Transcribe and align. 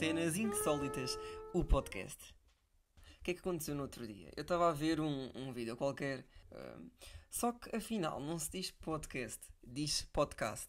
Cenas 0.00 0.34
Insólitas, 0.34 1.18
o 1.52 1.62
podcast. 1.62 2.34
O 3.20 3.22
que 3.22 3.32
é 3.32 3.34
que 3.34 3.40
aconteceu 3.40 3.74
no 3.74 3.82
outro 3.82 4.06
dia? 4.06 4.30
Eu 4.34 4.40
estava 4.40 4.70
a 4.70 4.72
ver 4.72 4.98
um, 4.98 5.30
um 5.34 5.52
vídeo 5.52 5.76
qualquer, 5.76 6.24
uh, 6.50 6.90
só 7.28 7.52
que 7.52 7.76
afinal 7.76 8.18
não 8.18 8.38
se 8.38 8.50
diz 8.50 8.70
podcast, 8.70 9.38
diz 9.62 10.08
podcast. 10.10 10.68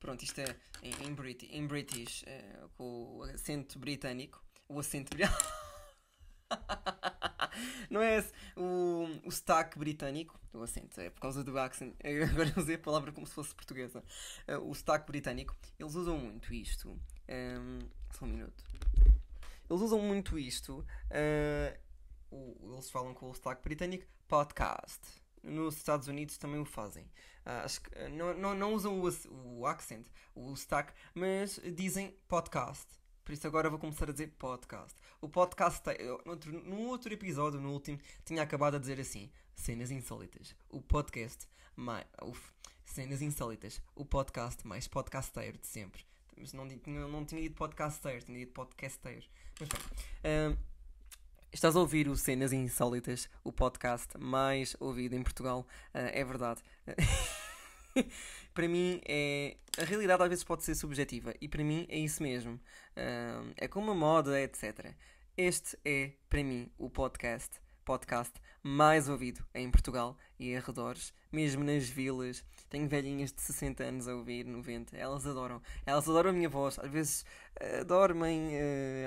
Pronto, 0.00 0.22
isto 0.22 0.40
é 0.40 0.56
em, 0.82 0.94
em, 1.06 1.14
Brit 1.14 1.44
em 1.52 1.66
British, 1.66 2.22
uh, 2.22 2.70
com 2.70 3.18
o 3.18 3.22
acento 3.24 3.78
britânico. 3.78 4.42
O 4.66 4.78
acento 4.78 5.14
britânico. 5.14 5.44
não 7.90 8.00
é 8.00 8.16
esse, 8.16 8.32
o, 8.56 9.08
o 9.26 9.30
sotaque 9.30 9.78
britânico, 9.78 10.40
o 10.54 10.62
acento, 10.62 10.98
é 11.02 11.10
por 11.10 11.20
causa 11.20 11.44
do 11.44 11.58
accent, 11.58 11.94
agora 12.32 12.54
usei 12.56 12.76
a 12.76 12.78
palavra 12.78 13.12
como 13.12 13.26
se 13.26 13.34
fosse 13.34 13.54
portuguesa. 13.54 14.02
Uh, 14.48 14.70
o 14.70 14.74
sotaque 14.74 15.06
britânico, 15.06 15.54
eles 15.78 15.94
usam 15.94 16.16
muito 16.16 16.54
isto. 16.54 16.98
Um, 17.28 17.97
só 18.10 18.24
um 18.24 18.28
minuto. 18.28 18.64
Eles 19.68 19.82
usam 19.82 20.00
muito 20.00 20.38
isto. 20.38 20.84
Uh, 21.10 22.72
eles 22.72 22.90
falam 22.90 23.14
com 23.14 23.30
o 23.30 23.34
sotaque 23.34 23.62
britânico 23.62 24.06
podcast. 24.26 25.00
Nos 25.42 25.76
Estados 25.76 26.08
Unidos 26.08 26.36
também 26.36 26.60
o 26.60 26.64
fazem. 26.64 27.04
Uh, 27.46 27.64
acho 27.64 27.80
que, 27.80 28.08
não, 28.08 28.34
não, 28.34 28.54
não 28.54 28.74
usam 28.74 29.00
o, 29.00 29.58
o 29.58 29.66
accent, 29.66 30.06
o 30.34 30.54
sotaque, 30.56 30.92
mas 31.14 31.60
dizem 31.74 32.16
podcast. 32.26 32.86
Por 33.28 33.32
isso 33.34 33.46
agora 33.46 33.68
vou 33.68 33.78
começar 33.78 34.08
a 34.08 34.12
dizer 34.12 34.28
podcast. 34.38 34.94
O 35.20 35.28
podcast, 35.28 35.82
no 36.24 36.32
outro, 36.32 36.52
no 36.64 36.78
outro 36.86 37.12
episódio, 37.12 37.60
no 37.60 37.72
último, 37.72 37.98
tinha 38.24 38.42
acabado 38.42 38.76
a 38.76 38.78
dizer 38.78 38.98
assim: 38.98 39.30
Cenas 39.54 39.90
Insólitas. 39.90 40.56
O 40.70 40.80
podcast 40.80 41.46
mais. 41.76 42.06
Uf, 42.22 42.52
cenas 42.86 43.20
Insólitas. 43.20 43.82
O 43.94 44.04
podcast 44.04 44.66
mais 44.66 44.88
podcasteiro 44.88 45.58
de 45.58 45.66
sempre. 45.66 46.06
Mas 46.38 46.52
não, 46.52 46.64
não, 46.64 47.08
não 47.08 47.24
tinha 47.24 47.42
dito 47.42 47.56
podcasteiro, 47.56 48.24
tinha 48.24 48.38
dito 48.38 48.52
podcasteiro. 48.52 49.26
Mas 49.60 49.68
bem. 49.68 50.58
Estás 51.50 51.74
a 51.74 51.80
ouvir 51.80 52.08
o 52.08 52.16
Cenas 52.16 52.52
Insólitas, 52.52 53.28
o 53.42 53.50
podcast 53.50 54.18
mais 54.18 54.76
ouvido 54.78 55.14
em 55.16 55.22
Portugal. 55.22 55.66
Uh, 55.94 56.12
é 56.12 56.24
verdade. 56.24 56.62
para 58.52 58.68
mim 58.68 59.00
é. 59.06 59.56
A 59.78 59.84
realidade 59.84 60.22
às 60.22 60.28
vezes 60.28 60.44
pode 60.44 60.64
ser 60.64 60.74
subjetiva 60.74 61.34
e 61.40 61.48
para 61.48 61.62
mim 61.62 61.86
é 61.88 61.98
isso 61.98 62.22
mesmo. 62.22 62.60
É 63.56 63.68
como 63.68 63.92
a 63.92 63.94
moda, 63.94 64.40
etc. 64.40 64.92
Este 65.36 65.78
é, 65.84 66.12
para 66.28 66.42
mim, 66.42 66.68
o 66.76 66.90
podcast 66.90 67.60
podcast 67.88 68.34
mais 68.62 69.08
ouvido 69.08 69.42
em 69.54 69.70
Portugal 69.70 70.14
e 70.38 70.54
arredores, 70.54 71.14
mesmo 71.32 71.64
nas 71.64 71.88
vilas. 71.88 72.44
Tenho 72.68 72.88
velhinhas 72.88 73.32
de 73.32 73.40
60 73.40 73.82
anos 73.82 74.08
a 74.08 74.14
ouvir, 74.14 74.44
90. 74.44 74.96
Elas 74.96 75.26
adoram. 75.26 75.62
Elas 75.86 76.08
adoram 76.08 76.30
a 76.30 76.32
minha 76.32 76.48
voz. 76.48 76.78
Às 76.78 76.90
vezes 76.90 77.24
uh, 77.60 77.84
dormem, 77.84 78.50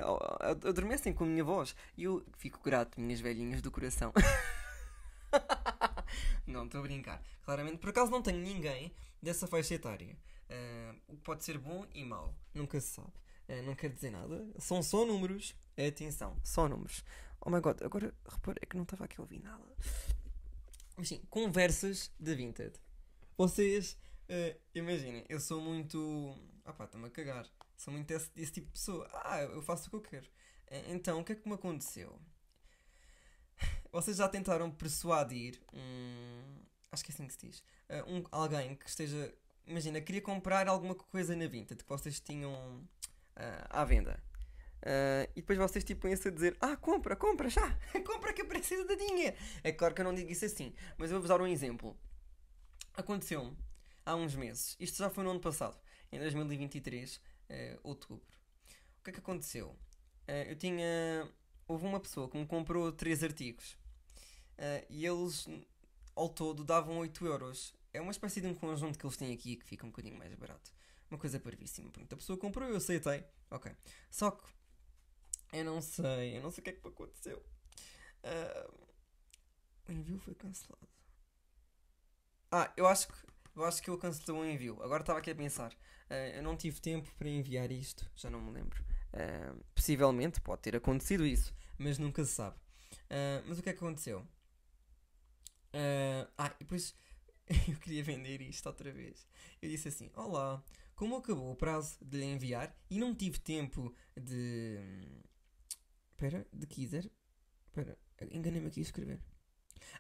uh, 0.02 0.68
adormecem 0.68 1.14
com 1.14 1.24
a 1.24 1.28
minha 1.28 1.44
voz. 1.44 1.76
E 1.96 2.06
eu 2.06 2.26
fico 2.38 2.60
grato, 2.64 3.00
minhas 3.00 3.20
velhinhas 3.20 3.62
do 3.62 3.72
coração. 3.72 4.12
não, 6.48 6.66
estou 6.66 6.80
a 6.80 6.84
brincar. 6.84 7.22
Claramente, 7.44 7.78
por 7.78 7.90
acaso 7.90 8.12
não 8.12 8.22
tenho 8.22 8.40
ninguém 8.40 8.92
dessa 9.22 9.48
faixa 9.48 9.76
etária. 9.76 10.18
Uh, 10.50 10.96
o 11.08 11.16
que 11.16 11.24
pode 11.24 11.44
ser 11.44 11.58
bom 11.58 11.86
e 11.94 12.04
mau. 12.04 12.36
Nunca 12.54 12.80
se 12.80 12.96
sabe. 12.96 13.14
Uh, 13.48 13.62
não 13.64 13.76
quer 13.76 13.90
dizer 13.90 14.10
nada. 14.10 14.48
São 14.58 14.82
só 14.82 15.06
números. 15.06 15.56
Atenção, 15.78 16.36
só 16.44 16.68
números. 16.68 17.04
Oh 17.40 17.50
my 17.50 17.60
god, 17.60 17.82
agora 17.82 18.14
repara, 18.28 18.60
é 18.62 18.66
que 18.66 18.76
não 18.76 18.84
estava 18.84 19.06
aqui 19.06 19.20
a 19.20 19.22
ouvir 19.22 19.42
nada. 19.42 19.64
Mas 20.98 21.08
sim, 21.08 21.22
conversas 21.30 22.12
de 22.20 22.36
Vinted. 22.36 22.74
Vocês, 23.38 23.98
uh, 24.30 24.60
imaginem, 24.74 25.26
eu 25.30 25.40
sou 25.40 25.62
muito. 25.62 26.36
Ah 26.66 26.74
pá, 26.74 26.86
estou-me 26.86 27.08
a 27.08 27.10
cagar. 27.10 27.48
Sou 27.78 27.94
muito 27.94 28.12
esse, 28.12 28.30
esse, 28.36 28.52
tipo 28.52 28.68
de 28.68 28.74
pessoa. 28.74 29.08
Ah, 29.24 29.42
eu 29.42 29.62
faço 29.62 29.88
o 29.88 29.90
que 29.90 29.96
eu 29.96 30.02
quero. 30.02 30.26
Uh, 30.26 30.92
então, 30.94 31.20
o 31.20 31.24
que 31.24 31.34
é 31.34 31.36
que 31.36 31.48
me 31.48 31.56
aconteceu? 31.56 32.20
Vocês 33.92 34.18
já 34.18 34.28
tentaram 34.28 34.70
persuadir 34.72 35.60
um. 35.74 36.62
Acho 36.92 37.04
que 37.04 37.12
é 37.12 37.14
assim 37.14 37.28
que 37.28 37.34
se 37.34 37.48
diz. 37.48 37.60
Uh, 37.90 38.16
um, 38.16 38.24
alguém 38.32 38.76
que 38.76 38.88
esteja. 38.88 39.34
Imagina, 39.66 40.02
queria 40.02 40.22
comprar 40.22 40.68
alguma 40.68 40.96
coisa 40.96 41.36
na 41.36 41.48
Vinted 41.48 41.84
que 41.84 41.90
vocês 41.90 42.20
tinham 42.20 42.88
à 43.70 43.86
venda. 43.86 44.22
Uh, 44.82 45.30
e 45.36 45.42
depois 45.42 45.60
vocês 45.60 45.84
tipo 45.84 46.02
põem-se 46.02 46.28
a 46.28 46.32
dizer: 46.32 46.58
Ah, 46.60 46.76
compra, 46.76 47.16
compra 47.16 47.50
já, 47.50 47.78
compra 48.04 48.34
que 48.34 48.42
eu 48.42 48.48
preciso 48.48 48.84
de 48.86 48.96
dinheiro. 48.96 49.38
É 49.64 49.72
claro 49.72 49.94
que 49.94 50.02
eu 50.02 50.06
não 50.06 50.14
digo 50.14 50.32
isso 50.32 50.44
assim, 50.44 50.74
mas 50.98 51.12
eu 51.12 51.16
vou-vos 51.18 51.30
dar 51.30 51.40
um 51.40 51.48
exemplo. 51.48 51.96
Aconteceu-me 52.94 53.58
há 54.06 54.16
uns 54.16 54.36
meses, 54.36 54.76
isto 54.80 54.98
já 54.98 55.10
foi 55.10 55.24
no 55.24 55.32
ano 55.32 55.40
passado, 55.40 55.78
em 56.12 56.20
2023, 56.20 57.16
uh, 57.16 57.22
ah, 57.50 57.80
outubro. 57.84 58.26
O 59.00 59.04
que 59.04 59.10
é 59.10 59.14
que 59.14 59.20
aconteceu? 59.20 59.70
Uh, 60.28 60.50
eu 60.50 60.56
tinha. 60.56 61.32
Houve 61.68 61.86
uma 61.86 62.00
pessoa 62.00 62.30
que 62.30 62.38
me 62.38 62.46
comprou 62.46 62.92
três 62.92 63.24
artigos 63.24 63.78
e 64.90 65.06
eles 65.06 65.48
ao 66.16 66.30
todo 66.30 66.64
davam 66.64 66.98
8 67.00 67.26
euros. 67.26 67.74
É 67.94 68.02
uma 68.02 68.12
espécie 68.12 68.42
de 68.42 68.48
um 68.48 68.54
conjunto 68.54 69.00
que 69.00 69.06
eles 69.06 69.18
têm 69.18 69.34
aqui 69.34 69.56
que 69.56 69.66
fica 69.66 69.86
um 69.86 69.90
bocadinho 69.90 70.18
mais 70.18 70.34
barato. 70.36 70.72
Uma 71.10 71.18
coisa 71.18 71.40
parvíssima. 71.40 71.90
Pronto, 71.90 72.14
a 72.14 72.18
pessoa 72.18 72.38
comprou, 72.38 72.70
eu 72.70 72.76
aceitei. 72.76 73.24
Ok. 73.50 73.72
Só 74.10 74.32
que 74.32 74.44
eu 75.54 75.66
não 75.66 75.82
sei, 75.82 76.38
eu 76.38 76.42
não 76.42 76.52
sei 76.52 76.62
o 76.62 76.64
que 76.64 76.70
é 76.70 76.74
que 76.74 76.88
aconteceu. 76.88 77.38
Uh, 78.24 78.88
o 79.88 79.92
envio 79.92 80.20
foi 80.20 80.36
cancelado. 80.36 80.88
Ah, 82.52 82.72
eu 82.76 82.86
acho 82.86 83.08
que 83.08 83.14
eu 83.56 83.66
acho 83.66 83.82
que 83.82 83.90
eu 83.90 83.98
cancelei 83.98 84.42
o 84.42 84.46
envio. 84.46 84.82
Agora 84.82 85.02
estava 85.02 85.20
aqui 85.20 85.30
a 85.32 85.36
pensar. 85.36 85.74
Uh, 86.10 86.36
eu 86.36 86.44
não 86.44 86.56
tive 86.56 86.80
tempo 86.80 87.10
para 87.18 87.30
enviar 87.30 87.72
isto, 87.72 88.10
já 88.16 88.30
não 88.30 88.42
me 88.42 88.52
lembro. 88.52 88.84
Uh, 89.14 89.64
possivelmente 89.76 90.40
pode 90.42 90.62
ter 90.62 90.76
acontecido 90.76 91.26
isso, 91.26 91.54
mas 91.78 91.98
nunca 91.98 92.24
se 92.24 92.32
sabe. 92.32 92.58
Uh, 93.10 93.44
mas 93.48 93.60
o 93.60 93.64
que 93.64 93.70
é 93.70 93.74
que 93.74 93.80
aconteceu? 93.80 94.26
ah, 96.38 96.54
e 96.60 96.64
depois 96.66 96.94
eu 97.48 97.78
queria 97.78 98.04
vender 98.04 98.42
isto 98.42 98.66
outra 98.68 98.92
vez. 98.92 99.26
Eu 99.62 99.70
disse 99.70 99.88
assim: 99.88 100.12
Olá, 100.16 100.62
como 100.96 101.16
acabou 101.16 101.52
o 101.52 101.56
prazo 101.56 101.98
de 102.02 102.18
lhe 102.18 102.26
enviar 102.26 102.76
e 102.90 102.98
não 103.00 103.16
tive 103.16 103.40
tempo 103.40 103.94
de 104.18 104.78
Espera, 106.12 106.46
de 106.54 106.68
quiser. 106.68 107.10
Espera, 107.68 107.98
enganei-me 108.32 108.68
aqui 108.68 108.80
a 108.80 108.84
escrever. 108.84 109.20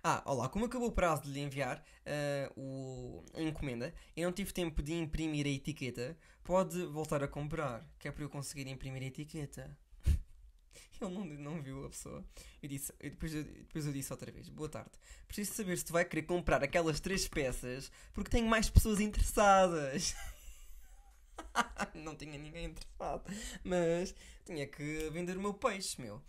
Ah, 0.03 0.21
olá, 0.25 0.49
como 0.49 0.65
acabou 0.65 0.89
o 0.89 0.91
prazo 0.91 1.23
de 1.23 1.31
lhe 1.31 1.39
enviar 1.39 1.83
uh, 2.05 2.59
o, 2.59 3.23
a 3.35 3.41
encomenda 3.41 3.93
e 4.15 4.23
não 4.23 4.31
tive 4.31 4.51
tempo 4.51 4.81
de 4.81 4.93
imprimir 4.93 5.45
a 5.45 5.49
etiqueta, 5.49 6.17
pode 6.43 6.83
voltar 6.85 7.23
a 7.23 7.27
comprar, 7.27 7.85
que 7.99 8.07
é 8.07 8.11
para 8.11 8.23
eu 8.23 8.29
conseguir 8.29 8.67
imprimir 8.67 9.03
a 9.03 9.05
etiqueta. 9.05 9.77
Ele 10.99 11.13
não, 11.13 11.25
não 11.25 11.61
viu 11.61 11.85
a 11.85 11.89
pessoa. 11.89 12.25
Eu 12.61 12.69
disse, 12.69 12.93
eu 12.99 13.09
depois, 13.11 13.33
eu, 13.33 13.43
depois 13.43 13.85
eu 13.85 13.93
disse 13.93 14.11
outra 14.11 14.31
vez: 14.31 14.49
Boa 14.49 14.69
tarde. 14.69 14.91
Preciso 15.27 15.53
saber 15.53 15.77
se 15.77 15.85
tu 15.85 15.93
vai 15.93 16.05
querer 16.05 16.23
comprar 16.23 16.63
aquelas 16.63 16.99
três 16.99 17.27
peças 17.27 17.91
porque 18.13 18.29
tenho 18.29 18.47
mais 18.47 18.69
pessoas 18.69 18.99
interessadas. 18.99 20.15
não 21.93 22.15
tinha 22.15 22.37
ninguém 22.37 22.65
interessado. 22.65 23.23
Mas 23.63 24.15
tinha 24.45 24.67
que 24.67 25.09
vender 25.11 25.37
o 25.37 25.41
meu 25.41 25.53
peixe, 25.53 26.01
meu. 26.01 26.17
Uh, 26.17 26.21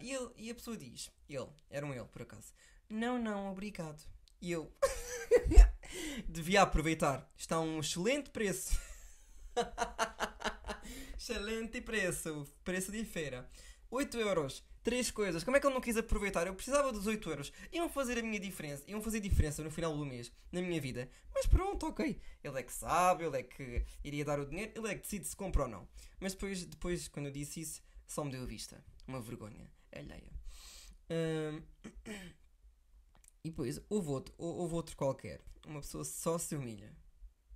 e, 0.00 0.12
ele, 0.12 0.30
e 0.36 0.50
a 0.50 0.54
pessoa 0.54 0.76
diz: 0.76 1.10
Ele, 1.28 1.48
era 1.70 1.86
um 1.86 1.92
ele 1.92 2.04
por 2.04 2.22
acaso. 2.22 2.52
Não, 2.88 3.18
não, 3.18 3.50
obrigado. 3.50 4.02
E 4.40 4.52
eu 4.52 4.72
devia 6.28 6.62
aproveitar. 6.62 7.30
Está 7.36 7.60
um 7.60 7.80
excelente 7.80 8.30
preço. 8.30 8.78
excelente 11.16 11.80
preço. 11.80 12.46
Preço 12.64 12.90
de 12.90 13.04
feira. 13.04 13.48
8 13.90 14.16
euros 14.18 14.64
três 14.88 15.10
coisas. 15.10 15.44
Como 15.44 15.54
é 15.54 15.60
que 15.60 15.66
ele 15.66 15.74
não 15.74 15.82
quis 15.82 15.98
aproveitar? 15.98 16.46
Eu 16.46 16.54
precisava 16.54 16.90
dos 16.90 17.06
8 17.06 17.28
euros. 17.28 17.52
Iam 17.70 17.90
fazer 17.90 18.18
a 18.18 18.22
minha 18.22 18.40
diferença. 18.40 18.82
Iam 18.86 19.02
fazer 19.02 19.20
diferença 19.20 19.62
no 19.62 19.70
final 19.70 19.94
do 19.94 20.06
mês, 20.06 20.32
na 20.50 20.62
minha 20.62 20.80
vida. 20.80 21.10
Mas 21.34 21.44
pronto, 21.44 21.86
ok. 21.88 22.18
Ele 22.42 22.58
é 22.58 22.62
que 22.62 22.72
sabe, 22.72 23.24
ele 23.24 23.36
é 23.36 23.42
que 23.42 23.84
iria 24.02 24.24
dar 24.24 24.40
o 24.40 24.46
dinheiro, 24.46 24.72
ele 24.74 24.88
é 24.88 24.94
que 24.94 25.02
decide 25.02 25.26
se 25.26 25.36
compra 25.36 25.64
ou 25.64 25.68
não. 25.68 25.86
Mas 26.18 26.32
depois, 26.32 26.64
depois 26.64 27.06
quando 27.06 27.26
eu 27.26 27.32
disse 27.32 27.60
isso, 27.60 27.82
só 28.06 28.24
me 28.24 28.30
deu 28.30 28.42
a 28.42 28.46
vista. 28.46 28.82
Uma 29.06 29.20
vergonha 29.20 29.70
alheia. 29.92 30.32
Um... 31.10 31.62
E 33.48 33.50
depois 33.50 33.80
houve 33.88 34.10
outro, 34.10 34.34
houve 34.36 34.74
outro 34.74 34.94
qualquer. 34.94 35.40
Uma 35.66 35.80
pessoa 35.80 36.04
só 36.04 36.36
se 36.36 36.54
humilha. 36.54 36.94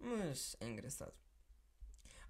Mas 0.00 0.56
é 0.58 0.66
engraçado. 0.66 1.12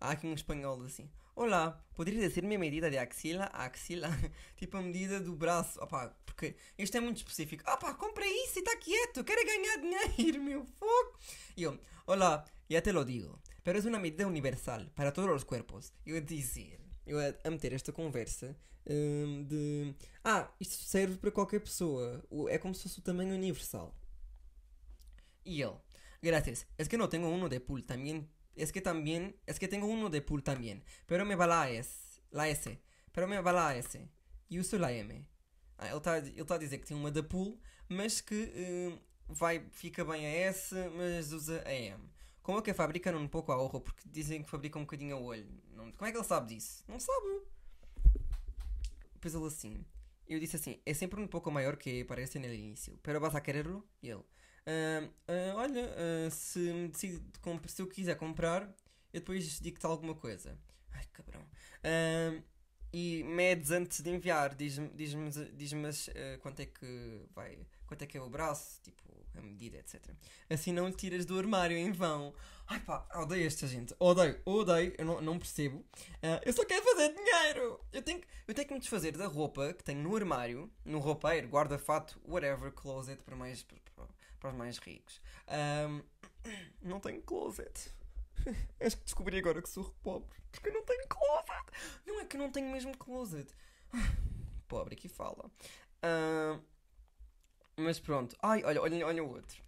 Há 0.01 0.11
aqui 0.11 0.27
um 0.27 0.35
espanhol 0.35 0.83
assim. 0.83 1.09
Olá, 1.37 1.81
poderia 1.95 2.27
dizer-me 2.29 2.57
a 2.57 2.59
medida 2.59 2.91
de 2.91 2.99
axila 2.99 3.45
a 3.53 3.67
axila? 3.67 4.09
tipo 4.59 4.77
a 4.77 4.83
medida 4.83 5.21
do 5.21 5.37
braço. 5.37 5.81
Opá, 5.81 6.09
porque 6.27 6.57
isto 6.77 6.97
é 6.97 7.01
muito 7.01 7.19
específico. 7.19 7.63
Opá, 7.71 7.95
compra 7.95 8.27
isso 8.27 8.59
e 8.59 8.63
está 8.63 8.77
quieto, 8.79 9.23
quero 9.23 9.47
ganhar 9.47 9.77
dinheiro, 9.77 10.43
meu 10.43 10.67
fogo. 10.67 11.17
E 11.57 11.63
eu, 11.63 11.79
olá, 12.05 12.45
ya 12.69 12.83
te 12.83 12.93
lo 12.93 13.05
digo, 13.05 13.41
pero 13.63 13.79
es 13.79 13.85
una 13.85 14.01
medida 14.01 14.27
universal 14.27 14.91
para 14.97 15.13
todos 15.13 15.37
os 15.37 15.45
cuerpos. 15.45 15.93
Eu 16.05 16.21
dizer, 16.21 16.81
eu 17.07 17.19
a, 17.19 17.35
a 17.45 17.51
meter 17.51 17.73
esta 17.73 17.93
conversa 17.93 18.57
um, 18.87 19.45
de. 19.45 19.95
Ah, 20.25 20.51
isto 20.61 20.75
serve 20.85 21.17
para 21.17 21.31
qualquer 21.31 21.61
pessoa. 21.61 22.23
É 22.49 22.59
como 22.59 22.75
se 22.75 22.83
fosse 22.85 22.99
o 22.99 23.03
tamanho 23.03 23.35
universal. 23.35 23.95
E 25.45 25.61
ele, 25.61 25.77
gracias, 26.23 26.67
es 26.79 26.89
que 26.89 26.97
no 26.97 27.09
tengo 27.09 27.29
uno 27.29 27.49
de 27.49 27.61
pool, 27.61 27.83
también 27.83 28.29
es 28.55 28.71
que 28.71 28.81
también, 28.81 29.35
es 29.47 29.59
que 29.59 29.67
tengo 29.67 29.87
uno 29.87 30.09
de 30.09 30.21
pool 30.21 30.43
también, 30.43 30.85
pero 31.07 31.25
me 31.25 31.35
va 31.35 31.47
la 31.47 31.71
es, 31.71 32.13
La 32.33 32.49
S. 32.49 32.79
Para 33.13 33.27
mim 33.27 33.41
vai 33.43 33.53
la 33.53 33.77
S. 33.77 33.99
E 34.51 34.59
uso 34.59 34.79
la 34.79 34.91
M. 34.93 35.27
Ah, 35.79 35.89
ele 35.89 35.97
está 35.99 36.19
ele 36.19 36.45
tá 36.45 36.55
a 36.55 36.59
dizer 36.59 36.79
que 36.79 36.87
tem 36.87 36.97
uma 36.97 37.11
da 37.11 37.23
Pool, 37.23 37.61
mas 37.89 38.21
que 38.21 38.53
eh, 38.55 38.99
vai, 39.29 39.67
fica 39.71 40.05
bem 40.05 40.25
a 40.25 40.31
S, 40.49 40.75
mas 40.97 41.33
usa 41.33 41.63
a 41.67 41.73
M. 41.73 42.03
Como 42.43 42.59
é 42.59 42.63
que 42.63 42.71
a 42.71 42.75
fabricam 42.75 43.17
um 43.17 43.29
pouco 43.29 43.53
a 43.53 43.63
honra? 43.63 43.81
Porque 43.81 44.03
dizem 44.09 44.43
que 44.43 44.51
fabricam 44.51 44.83
um 44.83 44.85
bocadinho 44.85 45.17
a 45.17 45.21
olho. 45.21 45.47
Não, 45.75 45.93
como 45.93 46.09
é 46.09 46.13
que 46.13 46.19
ele 46.19 46.25
sabe 46.25 46.55
disso? 46.55 46.85
Não 46.89 46.99
sabe. 46.99 47.43
Depois 49.15 49.35
ele 49.35 49.47
assim. 49.47 49.85
Eu 50.27 50.41
disse 50.41 50.57
assim: 50.57 50.81
é 50.85 50.93
sempre 50.95 51.21
um 51.21 51.27
pouco 51.27 51.51
maior 51.51 51.77
que 51.77 52.05
parece 52.05 52.39
no 52.39 52.47
início. 52.47 52.99
Pero 53.03 53.21
vas 53.21 53.35
a 53.35 53.41
quererlo? 53.41 53.87
E 54.03 54.11
ele: 54.11 54.25
ah, 54.67 55.09
ah, 55.29 55.55
Olha, 55.57 55.95
ah, 55.97 56.31
se, 56.31 56.59
me 56.59 56.89
decido 56.89 57.21
de 57.21 57.39
comp- 57.39 57.67
se 57.69 57.81
eu 57.81 57.87
quiser 57.87 58.17
comprar, 58.17 58.63
eu 59.13 59.21
depois 59.21 59.61
digo-te 59.61 59.87
alguma 59.87 60.15
coisa. 60.15 60.59
Ai, 60.91 61.05
cabrão. 61.13 61.43
E 62.95 63.23
medes 63.25 63.71
antes 63.71 64.03
de 64.03 64.11
enviar, 64.11 64.55
diz-me 64.55 64.91
diz 64.91 65.15
diz 65.57 66.11
quanto 66.43 66.61
é 66.61 66.67
que 66.67 67.23
vai, 67.35 67.67
quanto 67.87 68.03
é 68.03 68.07
que 68.07 68.19
é 68.19 68.21
o 68.21 68.29
braço, 68.29 68.83
tipo, 68.83 69.02
a 69.37 69.41
medida, 69.41 69.79
etc. 69.79 70.01
Assim 70.51 70.73
não 70.73 70.91
tiras 70.93 71.25
do 71.25 71.39
armário 71.39 71.77
em 71.77 71.93
vão. 71.93 72.35
Ai 72.67 72.81
pá, 72.81 73.07
odeio 73.17 73.47
esta 73.47 73.67
gente. 73.67 73.95
Odeio, 73.99 74.41
odeio, 74.45 74.95
eu 74.97 75.05
não, 75.05 75.21
não 75.21 75.39
percebo. 75.39 75.85
Ah, 76.23 76.41
eu 76.45 76.53
só 76.53 76.65
quero 76.65 76.83
fazer 76.85 77.15
dinheiro. 77.15 77.81
Eu 77.93 78.03
tenho, 78.03 78.21
que- 78.21 78.27
eu 78.49 78.55
tenho 78.55 78.69
que 78.69 78.75
me 78.75 78.81
desfazer 78.81 79.17
da 79.17 79.27
roupa 79.27 79.73
que 79.75 79.85
tenho 79.85 80.01
no 80.03 80.15
armário, 80.17 80.71
no 80.85 80.99
roupeiro, 80.99 81.49
guarda-fato, 81.49 82.21
whatever, 82.27 82.73
closet 82.73 83.23
para, 83.23 83.37
mais, 83.37 83.63
para, 83.63 84.07
para 84.41 84.51
os 84.51 84.57
mais 84.57 84.79
ricos. 84.79 85.21
Ahm, 85.49 86.01
não 86.83 87.01
tenho 87.01 87.21
closet. 87.23 87.91
Acho 88.81 88.97
que 88.97 89.05
descobri 89.05 89.39
agora 89.39 89.61
que 89.63 89.69
sou 89.69 89.85
pobre. 90.03 90.37
Porque 90.51 90.69
eu 90.69 90.73
não 90.75 90.85
tenho 90.85 91.07
closet. 91.09 92.03
Não 92.07 92.21
é 92.21 92.25
que 92.25 92.37
eu 92.37 92.41
não 92.41 92.51
tenho 92.51 92.71
mesmo 92.71 92.97
closet. 92.97 93.49
Pobre 94.69 94.97
que 94.97 95.09
fala. 95.09 95.51
Ah, 96.03 96.59
mas 97.83 97.99
pronto. 98.01 98.37
Ai, 98.43 98.63
olha, 98.65 98.81
olha, 98.81 99.07
olha 99.07 99.25
o 99.25 99.31
outro. 99.31 99.63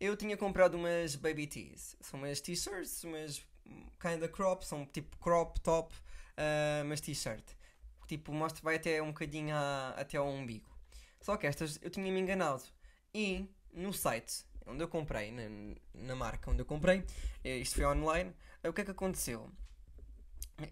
Eu 0.00 0.16
tinha 0.16 0.36
comprado 0.36 0.74
umas 0.74 1.16
baby 1.16 1.46
tees. 1.46 1.96
São 2.00 2.20
umas 2.20 2.40
t-shirts, 2.40 3.04
umas 3.04 3.42
kinda 4.00 4.28
crop, 4.28 4.62
são 4.64 4.86
tipo 4.86 5.16
crop 5.18 5.58
top, 5.60 5.94
ah, 6.36 6.84
mas 6.86 7.00
t-shirt. 7.00 7.44
Tipo, 8.06 8.32
mostra, 8.32 8.62
vai 8.62 8.76
até 8.76 9.02
um 9.02 9.08
bocadinho 9.08 9.54
a- 9.56 9.94
até 9.96 10.16
ao 10.18 10.28
umbigo. 10.28 10.68
Só 11.20 11.36
que 11.36 11.46
estas 11.46 11.78
eu 11.82 11.90
tinha 11.90 12.10
me 12.12 12.20
enganado. 12.20 12.62
E 13.14 13.48
no 13.72 13.92
site 13.92 14.44
onde 14.66 14.82
eu 14.82 14.88
comprei, 14.88 15.30
na, 15.32 15.42
na 15.94 16.14
marca 16.16 16.50
onde 16.50 16.60
eu 16.62 16.66
comprei, 16.66 17.04
eh, 17.44 17.58
isto 17.58 17.76
foi 17.76 17.84
online, 17.86 18.32
o 18.64 18.72
que 18.72 18.80
é 18.82 18.84
que 18.84 18.90
aconteceu? 18.90 19.50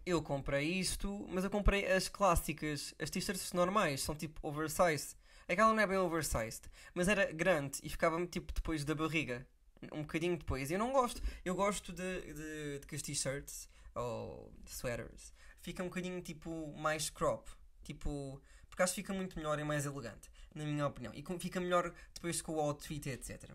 Eu 0.06 0.22
comprei 0.22 0.64
isto, 0.80 1.26
mas 1.28 1.44
eu 1.44 1.50
comprei 1.50 1.86
as 1.90 2.08
clássicas, 2.08 2.94
as 2.98 3.10
t-shirts 3.10 3.52
normais, 3.52 4.00
são 4.02 4.14
tipo 4.14 4.40
oversized. 4.46 5.14
Aquela 5.48 5.72
não 5.72 5.80
é 5.80 5.86
bem 5.86 5.98
oversized, 5.98 6.62
mas 6.94 7.08
era 7.08 7.30
grande 7.32 7.78
e 7.82 7.88
ficava-me 7.88 8.26
tipo 8.26 8.52
depois 8.52 8.84
da 8.84 8.94
barriga, 8.94 9.46
um 9.92 10.02
bocadinho 10.02 10.36
depois. 10.36 10.70
Eu 10.70 10.78
não 10.78 10.92
gosto, 10.92 11.22
eu 11.44 11.54
gosto 11.54 11.92
de, 11.92 12.20
de, 12.32 12.78
de 12.80 12.86
que 12.86 12.94
as 12.94 13.02
t-shirts 13.02 13.68
ou 13.94 14.52
sweaters 14.66 15.32
ficam 15.60 15.86
um 15.86 15.88
bocadinho 15.88 16.20
tipo 16.20 16.74
mais 16.76 17.10
crop, 17.10 17.48
tipo, 17.82 18.40
porque 18.68 18.82
acho 18.82 18.94
que 18.94 19.02
fica 19.02 19.12
muito 19.12 19.36
melhor 19.36 19.58
e 19.58 19.64
mais 19.64 19.86
elegante, 19.86 20.30
na 20.54 20.64
minha 20.64 20.86
opinião. 20.86 21.12
E 21.14 21.24
fica 21.38 21.60
melhor 21.60 21.92
depois 22.14 22.40
com 22.40 22.52
o 22.52 22.60
outfit, 22.60 23.06
etc. 23.08 23.50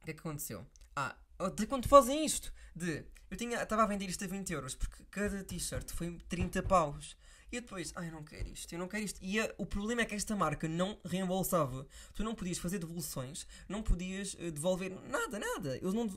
O 0.00 0.04
que 0.04 0.10
é 0.10 0.14
que 0.14 0.20
aconteceu? 0.20 0.66
Ah, 0.96 1.16
de 1.54 1.66
quando 1.66 1.88
fazem 1.88 2.24
isto? 2.24 2.52
De 2.74 3.04
eu 3.30 3.62
estava 3.62 3.84
a 3.84 3.86
vender 3.86 4.06
isto 4.06 4.24
a 4.24 4.26
20 4.26 4.52
euros 4.52 4.74
porque 4.74 5.04
cada 5.10 5.44
t-shirt 5.44 5.92
foi 5.92 6.18
30 6.28 6.62
paus. 6.64 7.16
E 7.52 7.60
depois, 7.60 7.92
ai, 7.96 8.08
eu 8.08 8.12
não 8.12 8.22
quero 8.24 8.48
isto, 8.48 8.72
eu 8.72 8.78
não 8.78 8.86
quero 8.88 9.02
isto. 9.04 9.18
E 9.22 9.40
a- 9.40 9.52
o 9.58 9.66
problema 9.66 10.02
é 10.02 10.04
que 10.04 10.14
esta 10.14 10.36
marca 10.36 10.68
não 10.68 10.98
reembolsava. 11.04 11.86
Tu 12.14 12.22
não 12.22 12.34
podias 12.34 12.58
fazer 12.58 12.78
devoluções, 12.78 13.46
não 13.68 13.82
podias 13.82 14.36
eh, 14.38 14.50
devolver 14.50 14.90
nada, 15.08 15.38
nada. 15.38 15.76
Eles 15.76 15.92
não. 15.94 16.08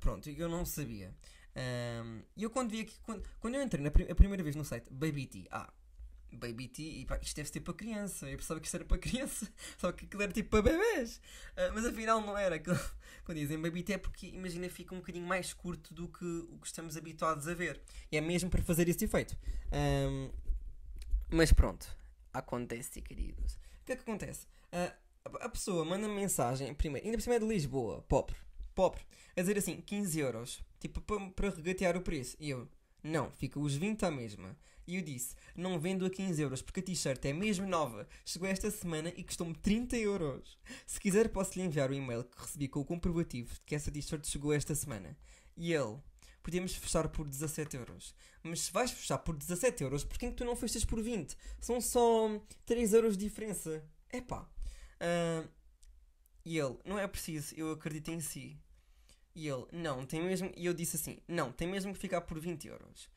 Pronto, 0.00 0.28
eu 0.28 0.48
não 0.48 0.64
sabia. 0.64 1.14
E 2.36 2.42
eu 2.42 2.50
quando 2.50 2.70
vi 2.70 2.80
aqui, 2.80 2.98
quando, 3.02 3.22
quando 3.40 3.54
eu 3.56 3.62
entrei 3.62 3.82
na 3.82 3.90
pri- 3.90 4.10
a 4.10 4.14
primeira 4.14 4.42
vez 4.42 4.54
no 4.56 4.64
site, 4.64 4.88
Baby 4.92 5.26
Tea, 5.26 5.46
ah, 5.50 5.72
Baby 6.32 6.68
Tea, 6.68 7.00
e 7.00 7.06
pá, 7.06 7.18
isto 7.22 7.34
deve 7.36 7.48
ser 7.48 7.60
para 7.60 7.74
criança. 7.74 8.28
Eu 8.30 8.36
pensava 8.38 8.60
que 8.60 8.66
isto 8.66 8.74
era 8.76 8.84
para 8.84 8.98
criança, 8.98 9.48
só 9.78 9.90
que 9.92 10.04
aquilo 10.04 10.22
era 10.22 10.32
tipo 10.32 10.50
para 10.50 10.62
bebês. 10.62 11.20
Ah, 11.56 11.70
mas 11.74 11.84
afinal 11.84 12.20
não 12.20 12.36
era. 12.36 12.58
Quando 13.24 13.38
dizem 13.38 13.60
Baby 13.60 13.82
Tea 13.82 13.94
é 13.96 13.98
porque, 13.98 14.26
imagina, 14.28 14.68
fica 14.68 14.94
um 14.94 14.98
bocadinho 14.98 15.26
mais 15.26 15.52
curto 15.52 15.92
do 15.94 16.08
que 16.08 16.24
o 16.24 16.58
que 16.60 16.66
estamos 16.66 16.96
habituados 16.96 17.46
a 17.48 17.54
ver. 17.54 17.80
E 18.12 18.16
é 18.16 18.20
mesmo 18.20 18.48
para 18.50 18.62
fazer 18.62 18.88
esse 18.88 19.04
efeito. 19.04 19.36
Ahm, 19.72 20.30
mas 21.30 21.52
pronto, 21.52 21.86
acontece, 22.32 23.00
queridos. 23.02 23.54
O 23.54 23.84
que 23.86 23.92
é 23.92 23.96
que 23.96 24.02
acontece? 24.02 24.46
Ah, 24.72 24.94
a- 25.24 25.48
pessoa 25.48 25.84
manda 25.84 26.08
mensagem, 26.08 26.72
primeiro, 26.74 27.06
ainda 27.06 27.18
por 27.18 27.22
cima 27.22 27.36
é 27.36 27.38
de 27.38 27.46
Lisboa, 27.46 28.02
pobre, 28.02 28.36
pobre, 28.74 29.00
a 29.36 29.40
dizer 29.40 29.58
assim, 29.58 29.80
15 29.80 30.18
euros, 30.18 30.62
tipo, 30.80 31.00
para, 31.00 31.50
regatear 31.50 31.96
o 31.96 32.00
preço. 32.02 32.36
E 32.40 32.50
eu, 32.50 32.68
não, 33.02 33.30
fica 33.32 33.58
os 33.58 33.74
20 33.74 34.04
à 34.04 34.10
mesma. 34.10 34.56
E 34.86 34.96
eu 34.96 35.02
disse, 35.02 35.34
não 35.54 35.78
vendo 35.78 36.06
a 36.06 36.10
15 36.10 36.40
euros 36.40 36.62
porque 36.62 36.80
a 36.80 36.82
t-shirt 36.82 37.22
é 37.26 37.32
mesmo 37.32 37.66
nova, 37.66 38.08
chegou 38.24 38.48
esta 38.48 38.70
semana 38.70 39.12
e 39.14 39.22
custou-me 39.22 39.54
30 39.54 39.96
euros. 39.98 40.58
Se 40.86 40.98
quiser 40.98 41.28
posso-lhe 41.28 41.62
enviar 41.64 41.90
o 41.90 41.94
e-mail 41.94 42.24
que 42.24 42.40
recebi 42.40 42.68
com 42.68 42.80
o 42.80 42.84
comprovativo 42.84 43.52
de 43.52 43.60
que 43.66 43.74
essa 43.74 43.90
t-shirt 43.90 44.26
chegou 44.26 44.50
esta 44.52 44.74
semana. 44.74 45.14
E 45.56 45.74
ele, 45.74 45.98
podíamos 46.42 46.74
fechar 46.74 47.08
por 47.08 47.28
17 47.28 47.76
euros. 47.76 48.14
Mas 48.42 48.62
se 48.62 48.72
vais 48.72 48.90
fechar 48.90 49.18
por 49.18 49.36
17 49.36 49.82
euros, 49.82 50.04
porquê 50.04 50.26
é 50.26 50.30
que 50.30 50.36
tu 50.36 50.44
não 50.44 50.56
fechas 50.56 50.84
por 50.84 51.02
20? 51.02 51.36
São 51.60 51.80
só 51.80 52.28
3 52.66 52.92
euros 52.94 53.16
de 53.16 53.24
diferença. 53.24 53.84
Epá. 54.12 54.48
Ah, 55.00 55.46
e 56.44 56.58
ele, 56.58 56.78
não 56.84 56.98
é 56.98 57.06
preciso, 57.06 57.54
eu 57.56 57.72
acredito 57.72 58.10
em 58.10 58.20
si. 58.20 58.58
E 59.34 59.46
ele, 59.46 59.66
não, 59.72 60.06
tem 60.06 60.22
mesmo. 60.22 60.50
E 60.56 60.66
eu 60.66 60.74
disse 60.74 60.96
assim: 60.96 61.18
não, 61.28 61.52
tem 61.52 61.68
mesmo 61.68 61.92
que 61.92 61.98
ficar 61.98 62.22
por 62.22 62.40
20 62.40 62.68
euros. 62.68 63.10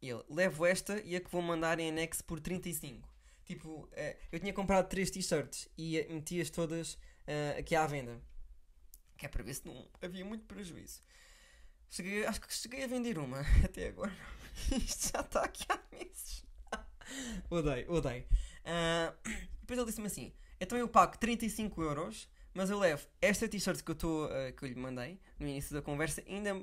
Ele, 0.00 0.22
levo 0.28 0.66
esta 0.66 1.00
e 1.00 1.16
a 1.16 1.20
que 1.20 1.30
vou 1.30 1.40
mandar 1.40 1.78
em 1.80 1.88
anexo 1.88 2.22
por 2.24 2.40
35. 2.40 3.08
Tipo, 3.44 3.88
eh, 3.92 4.16
eu 4.32 4.40
tinha 4.40 4.52
comprado 4.52 4.88
3 4.88 5.10
t-shirts 5.10 5.68
e 5.76 5.98
eh, 5.98 6.06
meti-as 6.08 6.50
todas 6.50 6.98
eh, 7.26 7.56
aqui 7.58 7.74
à 7.74 7.86
venda. 7.86 8.20
Que 9.16 9.26
é 9.26 9.28
para 9.28 9.42
ver 9.42 9.54
se 9.54 9.66
não 9.66 9.86
havia 10.00 10.24
muito 10.24 10.44
prejuízo. 10.46 11.00
Cheguei, 11.90 12.26
acho 12.26 12.40
que 12.40 12.52
cheguei 12.52 12.84
a 12.84 12.86
vender 12.86 13.18
uma 13.18 13.40
até 13.64 13.88
agora. 13.88 14.14
Isto 14.70 15.12
já 15.12 15.20
está 15.20 15.44
aqui 15.44 15.64
há 15.68 15.78
meses. 15.92 16.44
odeio, 17.50 17.92
odeio. 17.92 18.24
Ah, 18.64 19.14
depois 19.60 19.78
ele 19.78 19.86
disse-me 19.86 20.06
assim: 20.06 20.32
então 20.60 20.76
eu 20.78 20.88
pago 20.88 21.18
35 21.18 21.82
euros, 21.82 22.28
mas 22.52 22.70
eu 22.70 22.78
levo 22.78 23.06
esta 23.20 23.48
t-shirt 23.48 23.82
que 23.82 23.90
eu, 23.90 24.24
ah, 24.24 24.52
que 24.52 24.64
eu 24.64 24.68
lhe 24.68 24.74
mandei 24.74 25.20
no 25.38 25.46
início 25.46 25.74
da 25.74 25.82
conversa 25.82 26.22
e 26.26 26.34
ainda 26.34 26.60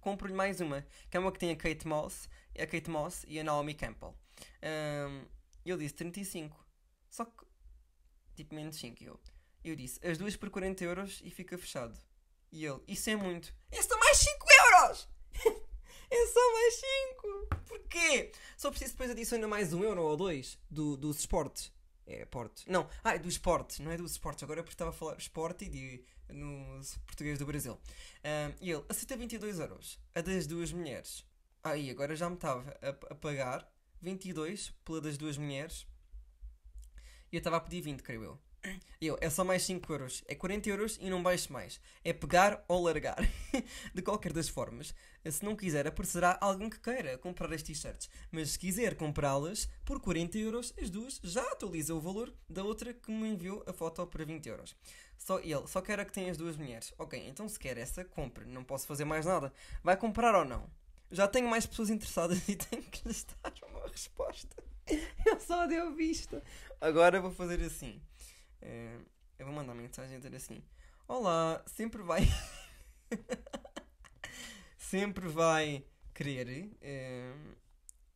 compro-lhe 0.00 0.34
mais 0.34 0.60
uma, 0.60 0.86
que 1.10 1.16
é 1.16 1.20
uma 1.20 1.32
que 1.32 1.38
tem 1.38 1.50
a 1.50 1.56
Kate 1.56 1.86
Moss, 1.86 2.28
a 2.58 2.66
Kate 2.66 2.90
Moss 2.90 3.24
e 3.28 3.38
a 3.38 3.44
Naomi 3.44 3.74
Campbell. 3.74 4.14
Ah, 4.62 5.24
ele 5.64 5.78
disse 5.78 5.94
35, 5.94 6.56
só 7.10 7.24
que 7.24 7.44
tipo 8.38 8.54
menos 8.54 8.76
5. 8.76 9.02
Eu, 9.02 9.20
eu 9.64 9.74
disse 9.74 9.98
as 10.06 10.16
duas 10.16 10.36
por 10.36 10.50
40 10.50 10.84
euros 10.84 11.20
e 11.24 11.30
fica 11.30 11.58
fechado. 11.58 11.98
E 12.50 12.64
ele, 12.64 12.80
isso 12.88 13.10
é 13.10 13.16
muito. 13.16 13.54
É 13.70 13.82
só 13.82 13.98
mais 13.98 14.16
5 14.18 14.46
euros! 14.64 15.08
é 16.10 16.26
só 16.26 16.52
mais 16.52 16.74
5! 16.74 17.56
Porquê? 17.66 18.32
Só 18.56 18.70
preciso 18.70 18.92
depois 18.92 19.10
adiciona 19.10 19.46
mais 19.46 19.72
um 19.72 19.82
euro 19.84 20.02
ou 20.02 20.16
dois 20.16 20.58
do, 20.70 20.96
dos 20.96 21.18
esportes. 21.18 21.72
É, 22.06 22.24
portes. 22.24 22.64
Não, 22.66 22.88
ah, 23.04 23.14
é 23.14 23.18
dos 23.18 23.34
esportes, 23.34 23.80
não 23.80 23.90
é 23.90 23.96
dos 23.98 24.12
esportes. 24.12 24.42
Agora 24.42 24.62
porque 24.62 24.74
estava 24.74 24.90
a 24.90 24.94
falar 24.94 25.18
esporte 25.18 25.66
e 25.66 25.68
de, 25.68 26.04
no 26.30 26.80
português 27.06 27.38
do 27.38 27.44
Brasil. 27.44 27.78
E 28.62 28.70
ele, 28.70 28.82
aceita 28.88 29.14
22 29.14 29.60
euros. 29.60 30.00
A 30.14 30.22
das 30.22 30.46
duas 30.46 30.72
mulheres. 30.72 31.24
Aí, 31.62 31.90
agora 31.90 32.16
já 32.16 32.30
me 32.30 32.36
estava 32.36 32.74
a, 32.80 32.88
a 32.88 33.14
pagar 33.14 33.70
22 34.00 34.70
pela 34.84 35.02
das 35.02 35.18
duas 35.18 35.36
mulheres. 35.36 35.86
E 37.30 37.36
eu 37.36 37.38
estava 37.38 37.58
a 37.58 37.60
pedir 37.60 37.82
20, 37.82 38.02
creio 38.02 38.24
eu. 38.24 38.40
Eu, 39.00 39.16
é 39.20 39.30
só 39.30 39.44
mais 39.44 39.62
5 39.62 39.92
euros. 39.92 40.24
É 40.26 40.34
40 40.34 40.68
euros 40.68 40.98
e 41.00 41.08
não 41.08 41.22
baixo 41.22 41.52
mais. 41.52 41.80
É 42.04 42.12
pegar 42.12 42.64
ou 42.66 42.82
largar. 42.82 43.18
de 43.94 44.02
qualquer 44.02 44.32
das 44.32 44.48
formas, 44.48 44.94
se 45.30 45.44
não 45.44 45.54
quiser, 45.54 45.86
aparecerá 45.86 46.36
alguém 46.40 46.68
que 46.68 46.80
queira 46.80 47.16
comprar 47.18 47.52
as 47.52 47.62
t-shirts. 47.62 48.08
Mas 48.30 48.50
se 48.50 48.58
quiser 48.58 48.96
comprá-las 48.96 49.68
por 49.84 50.00
40 50.00 50.38
euros, 50.38 50.74
as 50.80 50.90
duas 50.90 51.20
já 51.22 51.42
atualiza 51.42 51.94
o 51.94 52.00
valor 52.00 52.34
da 52.48 52.64
outra 52.64 52.92
que 52.92 53.10
me 53.10 53.28
enviou 53.28 53.62
a 53.66 53.72
foto 53.72 54.06
para 54.06 54.24
20 54.24 54.46
euros. 54.48 54.76
Só 55.16 55.38
ele, 55.40 55.66
só 55.66 55.80
quer 55.80 56.00
a 56.00 56.04
que 56.04 56.12
tem 56.12 56.30
as 56.30 56.36
duas 56.36 56.56
mulheres. 56.56 56.92
Ok, 56.98 57.22
então 57.28 57.48
se 57.48 57.58
quer 57.58 57.78
essa, 57.78 58.04
compre. 58.04 58.44
Não 58.44 58.64
posso 58.64 58.86
fazer 58.86 59.04
mais 59.04 59.26
nada. 59.26 59.52
Vai 59.82 59.96
comprar 59.96 60.34
ou 60.34 60.44
não? 60.44 60.68
Já 61.10 61.26
tenho 61.26 61.48
mais 61.48 61.66
pessoas 61.66 61.90
interessadas 61.90 62.46
e 62.48 62.56
tenho 62.56 62.82
que 62.82 63.06
lhes 63.06 63.24
dar 63.42 63.52
uma 63.68 63.86
resposta. 63.86 64.56
Eu 65.26 65.38
só 65.40 65.66
deu 65.66 65.94
vista. 65.94 66.42
Agora 66.80 67.20
vou 67.20 67.30
fazer 67.30 67.60
assim. 67.62 68.00
Eh, 68.60 68.98
eu 69.38 69.46
vou 69.46 69.54
mandar 69.54 69.74
mensagem 69.74 70.16
a 70.16 70.18
dizer 70.18 70.34
assim: 70.34 70.62
Olá, 71.06 71.62
sempre 71.66 72.02
vai. 72.02 72.22
sempre 74.76 75.28
vai 75.28 75.84
querer 76.12 76.70
eh, 76.80 77.32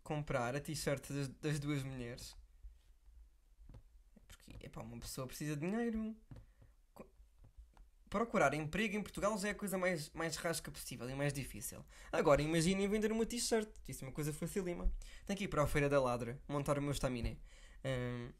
comprar 0.02 0.56
a 0.56 0.60
t-shirt 0.60 1.10
das, 1.10 1.28
das 1.28 1.58
duas 1.60 1.82
mulheres. 1.82 2.36
Porque, 4.26 4.66
epá, 4.66 4.82
uma 4.82 4.98
pessoa 4.98 5.26
precisa 5.26 5.56
de 5.56 5.60
dinheiro. 5.66 6.14
Procurar 8.10 8.52
emprego 8.52 8.96
em 8.96 9.02
Portugal 9.02 9.38
já 9.38 9.48
é 9.48 9.50
a 9.52 9.54
coisa 9.54 9.78
mais, 9.78 10.10
mais 10.10 10.36
rasca 10.36 10.70
possível 10.70 11.08
e 11.08 11.14
mais 11.14 11.32
difícil. 11.32 11.82
Agora, 12.10 12.42
imaginem 12.42 12.86
vender 12.86 13.10
uma 13.10 13.24
t-shirt. 13.24 13.70
Isso 13.88 14.04
é 14.04 14.08
uma 14.08 14.12
coisa 14.12 14.32
facilima. 14.34 14.92
Tenho 15.24 15.38
que 15.38 15.44
ir 15.44 15.48
para 15.48 15.62
a 15.62 15.66
Feira 15.66 15.88
da 15.88 15.98
Ladra, 15.98 16.38
montar 16.46 16.78
o 16.78 16.82
meu 16.82 16.92
estaminé. 16.92 17.38
Hum. 17.84 18.30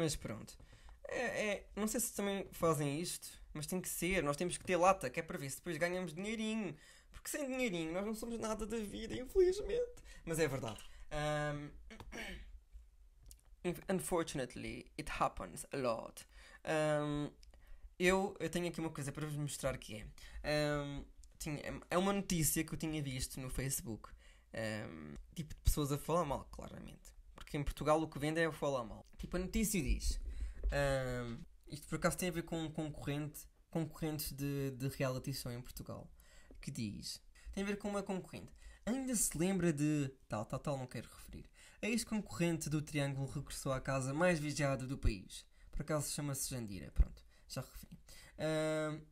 Mas 0.00 0.16
pronto. 0.16 0.56
É, 1.08 1.48
é- 1.48 1.66
não 1.76 1.86
sei 1.86 2.00
se 2.00 2.14
também 2.14 2.48
fazem 2.52 2.98
isto, 2.98 3.28
mas 3.52 3.66
tem 3.66 3.78
que 3.78 3.88
ser. 3.88 4.22
Nós 4.22 4.34
temos 4.34 4.56
que 4.56 4.64
ter 4.64 4.76
lata, 4.76 5.10
que 5.10 5.20
é 5.20 5.22
para 5.22 5.36
ver 5.36 5.50
se 5.50 5.56
depois 5.56 5.76
ganhamos 5.76 6.14
dinheirinho. 6.14 6.74
Porque 7.10 7.28
sem 7.28 7.46
dinheirinho 7.46 7.92
nós 7.92 8.06
não 8.06 8.14
somos 8.14 8.38
nada 8.38 8.64
da 8.66 8.78
vida, 8.78 9.14
infelizmente. 9.14 9.92
Mas 10.24 10.38
é 10.38 10.48
verdade. 10.48 10.80
Um, 11.12 11.70
unfortunately, 13.94 14.90
it 14.98 15.10
happens 15.18 15.66
a 15.70 15.76
lot. 15.76 16.26
Um, 16.64 17.30
eu, 17.98 18.34
eu 18.40 18.48
tenho 18.48 18.68
aqui 18.68 18.80
uma 18.80 18.88
coisa 18.88 19.12
para 19.12 19.26
vos 19.26 19.36
mostrar 19.36 19.76
que 19.76 19.96
é. 19.96 20.80
um, 20.80 21.04
tinha, 21.38 21.60
é 21.90 21.98
uma 21.98 22.14
notícia 22.14 22.64
que 22.64 22.72
eu 22.72 22.78
tinha 22.78 23.02
visto 23.02 23.38
no 23.38 23.50
Facebook. 23.50 24.08
Tipo 25.34 25.54
de 25.54 25.60
pessoas 25.60 25.92
a 25.92 25.98
falar 25.98 26.24
mal, 26.24 26.48
claramente. 26.50 27.09
Porque 27.50 27.58
em 27.58 27.64
Portugal 27.64 28.00
o 28.00 28.06
que 28.06 28.16
vende 28.16 28.38
é 28.38 28.52
falar 28.52 28.84
mal. 28.84 29.04
Tipo, 29.18 29.36
a 29.36 29.40
notícia 29.40 29.82
diz. 29.82 30.20
um, 31.26 31.36
isto 31.66 31.84
por 31.88 31.96
acaso 31.96 32.16
tem 32.16 32.28
a 32.28 32.32
ver 32.32 32.44
com 32.44 32.62
um 32.62 32.70
concorrente, 32.70 33.40
concorrentes 33.68 34.30
de, 34.30 34.70
de 34.70 34.86
reality 34.86 35.34
show 35.34 35.50
em 35.50 35.60
Portugal. 35.60 36.08
Que 36.60 36.70
diz. 36.70 37.20
Tem 37.52 37.64
a 37.64 37.66
ver 37.66 37.76
com 37.76 37.88
uma 37.88 38.04
concorrente. 38.04 38.52
Ainda 38.86 39.16
se 39.16 39.36
lembra 39.36 39.72
de. 39.72 40.12
Tal, 40.28 40.44
tal, 40.44 40.60
tal, 40.60 40.78
não 40.78 40.86
quero 40.86 41.08
referir. 41.08 41.50
A 41.82 41.88
ex-concorrente 41.88 42.70
do 42.70 42.80
Triângulo 42.80 43.26
regressou 43.26 43.72
à 43.72 43.80
casa 43.80 44.14
mais 44.14 44.38
vigiada 44.38 44.86
do 44.86 44.96
país. 44.96 45.44
Por 45.72 45.82
acaso 45.82 46.12
chama-se 46.12 46.48
Jandira. 46.50 46.92
Pronto, 46.92 47.20
já 47.48 47.62
referi. 47.62 47.98
Um, 48.38 49.04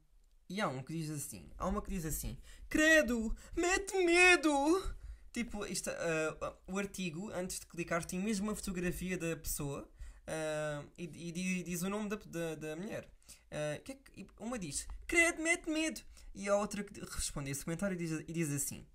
e 0.49 0.61
há 0.61 0.69
um 0.69 0.81
que 0.85 0.93
diz 0.93 1.11
assim. 1.11 1.51
Há 1.59 1.67
uma 1.67 1.83
que 1.83 1.91
diz 1.91 2.05
assim. 2.05 2.39
Credo! 2.69 3.37
Mete 3.57 3.97
medo! 4.05 4.97
Tipo, 5.33 5.65
isto, 5.67 5.91
ah, 5.91 6.57
o 6.67 6.79
artigo, 6.79 7.31
antes 7.33 7.61
de 7.61 7.67
clicar, 7.67 8.05
tem 8.05 8.19
mesmo 8.19 8.47
uma 8.49 8.55
fotografia 8.57 9.17
da 9.19 9.37
pessoa 9.37 9.89
ah, 10.27 10.85
e, 10.97 11.05
e 11.05 11.33
di- 11.33 11.63
diz 11.63 11.83
o 11.83 11.89
nome 11.91 12.09
da, 12.09 12.17
da, 12.17 12.55
da 12.55 12.77
mulher. 12.77 13.09
Ah, 13.51 13.79
que 13.85 13.93
é 13.93 13.95
que- 13.95 14.27
uma 14.41 14.59
diz, 14.59 14.87
credo, 15.07 15.43
mete 15.43 15.69
medo. 15.71 16.01
E 16.35 16.49
a 16.49 16.57
outra 16.57 16.85
responde 17.13 17.51
esse 17.51 17.65
comentário 17.65 17.95
e 17.95 17.99
diz, 17.99 18.11
e 18.27 18.33
diz 18.33 18.51
assim: 18.51 18.87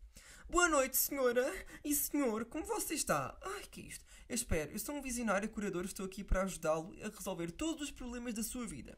Boa 0.50 0.70
noite, 0.70 0.96
senhora 0.98 1.46
e 1.84 1.94
senhor, 1.96 2.46
como 2.46 2.66
você 2.66 2.94
está? 2.94 3.38
Ai, 3.42 3.64
que 3.70 3.82
é 3.82 3.84
isto? 3.86 4.06
Eu 4.30 4.36
espero, 4.36 4.72
eu 4.72 4.80
sou 4.80 4.96
um 4.96 5.02
visionário 5.02 5.50
curador, 5.50 5.84
estou 5.86 6.06
aqui 6.06 6.24
para 6.24 6.44
ajudá-lo 6.44 6.94
a 7.04 7.10
resolver 7.10 7.52
todos 7.52 7.82
os 7.84 7.92
problemas 7.92 8.34
da 8.34 8.44
sua 8.44 8.66
vida. 8.66 8.98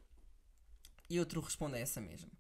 E 1.09 1.19
outro 1.19 1.41
responde 1.41 1.75
a 1.75 1.79
essa 1.79 1.99
mesma. 2.01 2.31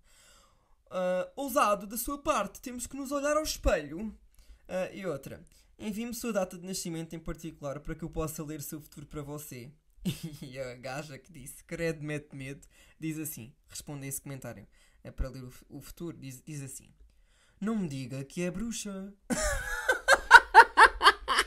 Ah, 0.89 1.31
ousado 1.35 1.87
da 1.87 1.97
sua 1.97 2.17
parte, 2.21 2.61
temos 2.61 2.85
que 2.87 2.95
nos 2.95 3.11
olhar 3.11 3.35
ao 3.37 3.43
espelho. 3.43 4.15
Ah, 4.67 4.89
e 4.91 5.05
outra, 5.05 5.43
envie-me 5.77 6.13
sua 6.13 6.33
data 6.33 6.57
de 6.57 6.65
nascimento 6.65 7.15
em 7.15 7.19
particular 7.19 7.79
para 7.79 7.95
que 7.95 8.03
eu 8.03 8.09
possa 8.09 8.43
ler 8.43 8.61
seu 8.61 8.81
futuro 8.81 9.05
para 9.05 9.21
você. 9.21 9.71
E 10.41 10.59
a 10.59 10.75
gaja 10.75 11.17
que 11.17 11.31
disse, 11.31 11.63
credo, 11.63 12.03
mete 12.03 12.35
medo, 12.35 12.67
diz 12.99 13.17
assim, 13.17 13.53
responde 13.67 14.05
a 14.05 14.09
esse 14.09 14.21
comentário, 14.21 14.67
é 15.03 15.09
para 15.09 15.29
ler 15.29 15.43
o, 15.43 15.51
o 15.69 15.81
futuro, 15.81 16.15
diz, 16.17 16.43
diz 16.43 16.61
assim, 16.61 16.93
não 17.59 17.75
me 17.75 17.87
diga 17.87 18.23
que 18.23 18.41
é 18.43 18.51
bruxa. 18.51 19.13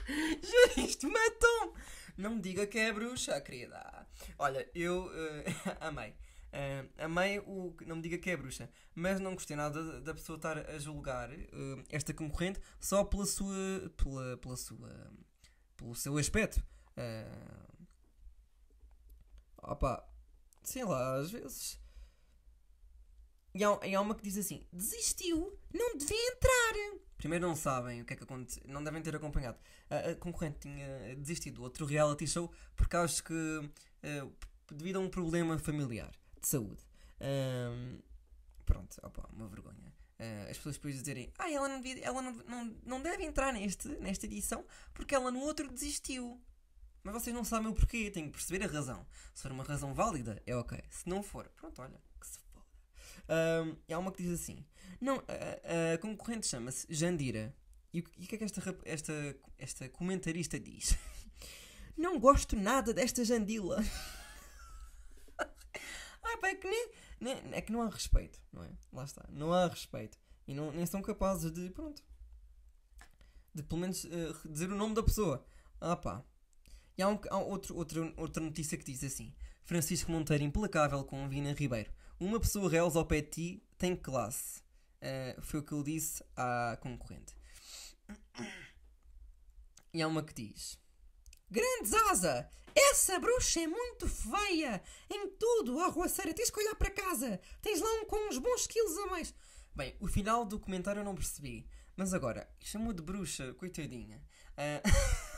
Juro, 0.08 0.88
isto 0.88 1.08
matou 1.08 1.74
Não 2.16 2.36
me 2.36 2.40
diga 2.40 2.66
que 2.66 2.78
é 2.78 2.92
bruxa, 2.92 3.40
querida. 3.40 4.06
Olha, 4.38 4.68
eu 4.74 5.10
eh, 5.14 5.44
amei. 5.80 6.14
Eh, 6.52 6.84
amei 6.98 7.38
o 7.40 7.74
não 7.86 7.96
me 7.96 8.02
diga 8.02 8.16
que 8.18 8.30
é 8.30 8.36
bruxa, 8.36 8.70
mas 8.94 9.20
não 9.20 9.34
gostei 9.34 9.54
nada 9.56 10.00
da- 10.00 10.14
pessoa 10.14 10.36
estar 10.36 10.58
a 10.58 10.78
julgar 10.78 11.30
eh, 11.32 11.46
esta 11.90 12.14
concorrente 12.14 12.60
só 12.80 13.04
pela 13.04 13.26
sua. 13.26 13.54
pela, 13.96 14.36
pela 14.38 14.56
sua. 14.56 15.12
pelo 15.76 15.94
seu 15.94 16.16
aspecto. 16.16 16.62
Eh, 16.96 17.26
opa, 19.62 20.04
sei 20.62 20.84
lá, 20.84 21.16
às 21.16 21.30
vezes. 21.30 21.78
E 23.54 23.64
há, 23.64 23.78
e 23.86 23.94
há 23.94 24.00
uma 24.00 24.14
que 24.14 24.22
diz 24.22 24.36
assim: 24.38 24.64
desistiu, 24.72 25.58
não 25.72 25.96
devia 25.96 26.32
entrar. 26.32 26.98
Primeiro 27.16 27.46
não 27.48 27.56
sabem 27.56 28.00
o 28.00 28.04
que 28.04 28.12
é 28.12 28.16
que 28.16 28.22
aconteceu, 28.22 28.62
não 28.68 28.82
devem 28.84 29.02
ter 29.02 29.14
acompanhado. 29.16 29.58
A, 29.90 30.10
a 30.10 30.14
concorrente 30.14 30.60
tinha 30.60 31.16
desistido 31.16 31.56
do 31.56 31.62
outro 31.64 31.84
reality 31.84 32.26
show 32.26 32.50
porque 32.76 32.96
acho 32.96 33.24
que 33.24 33.70
eh, 34.04 34.24
devido 34.70 34.96
a 34.96 35.00
um 35.00 35.10
problema 35.10 35.58
familiar 35.58 36.12
de 36.40 36.48
saúde. 36.48 36.82
Ahm, 37.20 37.98
pronto, 38.64 38.96
opa, 39.02 39.28
uma 39.32 39.48
vergonha. 39.48 39.92
Ah, 40.18 40.46
as 40.50 40.56
pessoas 40.56 40.76
depois 40.76 40.94
dizerem, 40.94 41.32
ah, 41.38 41.50
ela, 41.50 41.68
não, 41.68 41.80
devia- 41.80 42.04
ela 42.04 42.20
não, 42.20 42.32
não, 42.32 42.76
não 42.84 43.02
deve 43.02 43.24
entrar 43.24 43.52
neste, 43.52 43.88
nesta 44.00 44.26
edição 44.26 44.64
porque 44.92 45.14
ela 45.14 45.30
no 45.30 45.40
outro 45.40 45.68
desistiu. 45.72 46.40
Mas 47.04 47.14
vocês 47.14 47.34
não 47.34 47.44
sabem 47.44 47.68
o 47.68 47.74
porquê, 47.74 48.10
têm 48.10 48.24
que 48.26 48.32
perceber 48.32 48.64
a 48.64 48.68
razão. 48.68 49.06
Se 49.32 49.42
for 49.42 49.52
uma 49.52 49.62
razão 49.64 49.94
válida, 49.94 50.42
é 50.44 50.54
ok. 50.56 50.78
Se 50.90 51.08
não 51.08 51.22
for, 51.22 51.48
pronto, 51.56 51.80
olha, 51.80 52.00
que 52.20 52.26
se 52.26 52.38
foda. 52.52 52.66
Há 53.88 53.98
uma 53.98 54.10
que 54.12 54.22
diz 54.22 54.32
assim: 54.40 54.64
Não, 55.00 55.16
a, 55.28 55.94
a 55.94 55.98
concorrente 55.98 56.46
chama-se 56.46 56.86
Jandira. 56.90 57.54
E 57.94 58.00
o, 58.00 58.02
que- 58.02 58.34
é 58.34 58.38
que 58.38 58.44
esta, 58.44 58.76
esta, 58.84 59.12
esta 59.56 59.88
comentarista 59.88 60.58
diz? 60.58 60.96
Não 61.96 62.18
gosto 62.18 62.56
nada 62.56 62.92
desta 62.92 63.24
Jandila. 63.24 63.82
pá, 66.38 66.48
é 66.48 66.54
que 66.54 66.68
nem, 66.68 66.90
nem- 67.20 67.54
É 67.54 67.60
que 67.60 67.72
não 67.72 67.82
há 67.82 67.88
respeito, 67.88 68.40
não 68.52 68.62
é? 68.64 68.70
Lá 68.92 69.04
está. 69.04 69.24
Não 69.30 69.52
há 69.52 69.66
respeito. 69.66 70.18
E 70.46 70.54
não, 70.54 70.72
nem 70.72 70.86
são 70.86 71.02
capazes 71.02 71.50
de. 71.52 71.70
Pronto. 71.70 72.02
De 73.54 73.62
pelo 73.62 73.80
menos 73.80 74.04
eh, 74.04 74.32
dizer 74.48 74.70
o 74.70 74.76
nome 74.76 74.94
da 74.94 75.02
pessoa. 75.02 75.44
Ah, 75.80 75.96
pá. 75.96 76.22
E 76.96 77.02
há, 77.02 77.08
um, 77.08 77.18
há 77.30 77.38
outro, 77.38 77.76
outro, 77.76 78.12
outra 78.16 78.42
notícia 78.42 78.76
que 78.78 78.84
diz 78.84 79.02
assim: 79.04 79.34
Francisco 79.64 80.10
Monteiro 80.10 80.44
implacável 80.44 81.04
com 81.04 81.28
Vina 81.28 81.52
Ribeiro. 81.52 81.92
Uma 82.20 82.40
pessoa 82.40 82.68
reles 82.70 82.96
ao 82.96 83.04
pé 83.06 83.20
de 83.20 83.28
ti 83.30 83.62
tem 83.76 83.94
classe. 83.96 84.62
Eh, 85.00 85.36
foi 85.40 85.60
o 85.60 85.62
que 85.62 85.72
ele 85.74 85.84
disse 85.84 86.24
à 86.36 86.76
concorrente. 86.80 87.34
E 89.92 90.02
há 90.02 90.08
uma 90.08 90.22
que 90.22 90.34
diz: 90.34 90.78
Grande 91.50 91.88
Zaza! 91.88 92.46
Essa 92.74 93.18
bruxa 93.18 93.60
é 93.60 93.66
muito 93.66 94.06
feia! 94.06 94.82
Em 95.10 95.30
tudo, 95.30 95.80
a 95.80 95.86
rua 95.86 96.06
séria, 96.06 96.34
tens 96.34 96.50
que 96.50 96.60
olhar 96.60 96.74
para 96.74 96.90
casa! 96.90 97.40
Tens 97.62 97.80
lá 97.80 97.90
um 97.94 98.04
com 98.04 98.28
uns 98.28 98.36
bons 98.36 98.66
quilos 98.66 98.98
a 98.98 99.06
mais! 99.06 99.34
Bem, 99.74 99.96
o 99.98 100.06
final 100.06 100.44
do 100.44 100.60
comentário 100.60 101.00
eu 101.00 101.04
não 101.04 101.14
percebi. 101.14 101.66
Mas 101.96 102.12
agora, 102.12 102.46
chamou 102.60 102.92
de 102.92 103.02
bruxa, 103.02 103.54
coitadinha. 103.54 104.22
Ah, 104.58 104.82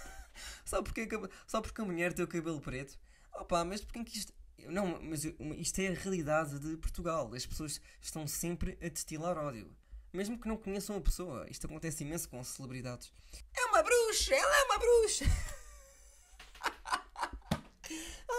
só, 0.66 0.82
porque, 0.82 1.08
só 1.46 1.60
porque 1.60 1.80
a 1.80 1.84
mulher 1.84 2.12
tem 2.12 2.24
o 2.24 2.28
cabelo 2.28 2.60
preto? 2.60 2.98
Opa, 3.32 3.64
mas 3.64 3.80
porque 3.80 4.00
é 4.00 4.04
que 4.04 4.18
isto. 4.18 4.34
Não, 4.66 5.00
mas 5.00 5.24
isto 5.24 5.78
é 5.78 5.88
a 5.88 5.94
realidade 5.94 6.58
de 6.58 6.76
Portugal. 6.76 7.32
As 7.32 7.46
pessoas 7.46 7.80
estão 8.00 8.26
sempre 8.26 8.76
a 8.82 8.88
destilar 8.88 9.38
ódio. 9.38 9.74
Mesmo 10.12 10.38
que 10.40 10.48
não 10.48 10.56
conheçam 10.56 10.96
a 10.96 11.00
pessoa. 11.00 11.46
Isto 11.48 11.66
acontece 11.66 12.02
imenso 12.02 12.28
com 12.28 12.42
celebridades. 12.42 13.12
É 13.56 13.64
uma 13.66 13.80
bruxa! 13.80 14.34
Ela 14.34 14.56
é 14.56 14.64
uma 14.64 14.78
bruxa! 14.78 15.24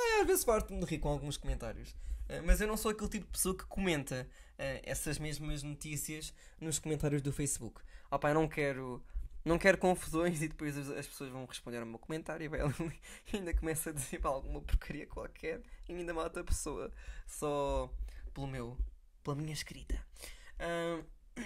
Ai, 0.01 0.21
às 0.21 0.27
vezes 0.27 0.43
farto-me 0.43 0.79
de 0.79 0.85
rir 0.85 0.99
com 0.99 1.09
alguns 1.09 1.37
comentários. 1.37 1.95
Eh, 2.29 2.41
Mas 2.41 2.61
eu 2.61 2.67
não 2.67 2.77
sou 2.77 2.91
aquele 2.91 3.09
tipo 3.09 3.25
de 3.25 3.31
pessoa 3.31 3.55
que 3.57 3.65
comenta 3.65 4.27
eh, 4.57 4.81
essas 4.83 5.17
mesmas 5.19 5.63
notícias 5.63 6.33
nos 6.59 6.79
comentários 6.79 7.21
do 7.21 7.31
Facebook. 7.31 7.81
Ah 8.09 8.19
pá, 8.19 8.29
eu 8.29 8.33
não 8.35 8.47
quero, 8.47 9.03
não 9.45 9.57
quero 9.57 9.77
confusões 9.77 10.41
e 10.41 10.47
depois 10.47 10.77
as, 10.77 10.89
as 10.89 11.07
pessoas 11.07 11.31
vão 11.31 11.45
responder 11.45 11.77
ao 11.77 11.85
meu 11.85 11.99
comentário 11.99 12.45
e 12.45 12.49
ainda 13.37 13.53
começa 13.53 13.89
a 13.89 13.93
dizer 13.93 14.19
alguma 14.25 14.61
porcaria 14.61 15.07
qualquer 15.07 15.61
e 15.87 15.93
ainda 15.93 16.13
mata 16.13 16.41
a 16.41 16.43
pessoa 16.43 16.91
só 17.27 17.91
pelo 18.33 18.47
meu, 18.47 18.77
pela 19.23 19.35
minha 19.35 19.53
escrita. 19.53 20.03
Ahm, 20.59 21.03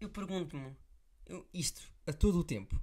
eu 0.00 0.08
pergunto-me 0.10 0.76
isto 1.52 1.82
a 2.06 2.12
todo 2.12 2.38
o 2.38 2.44
tempo. 2.44 2.80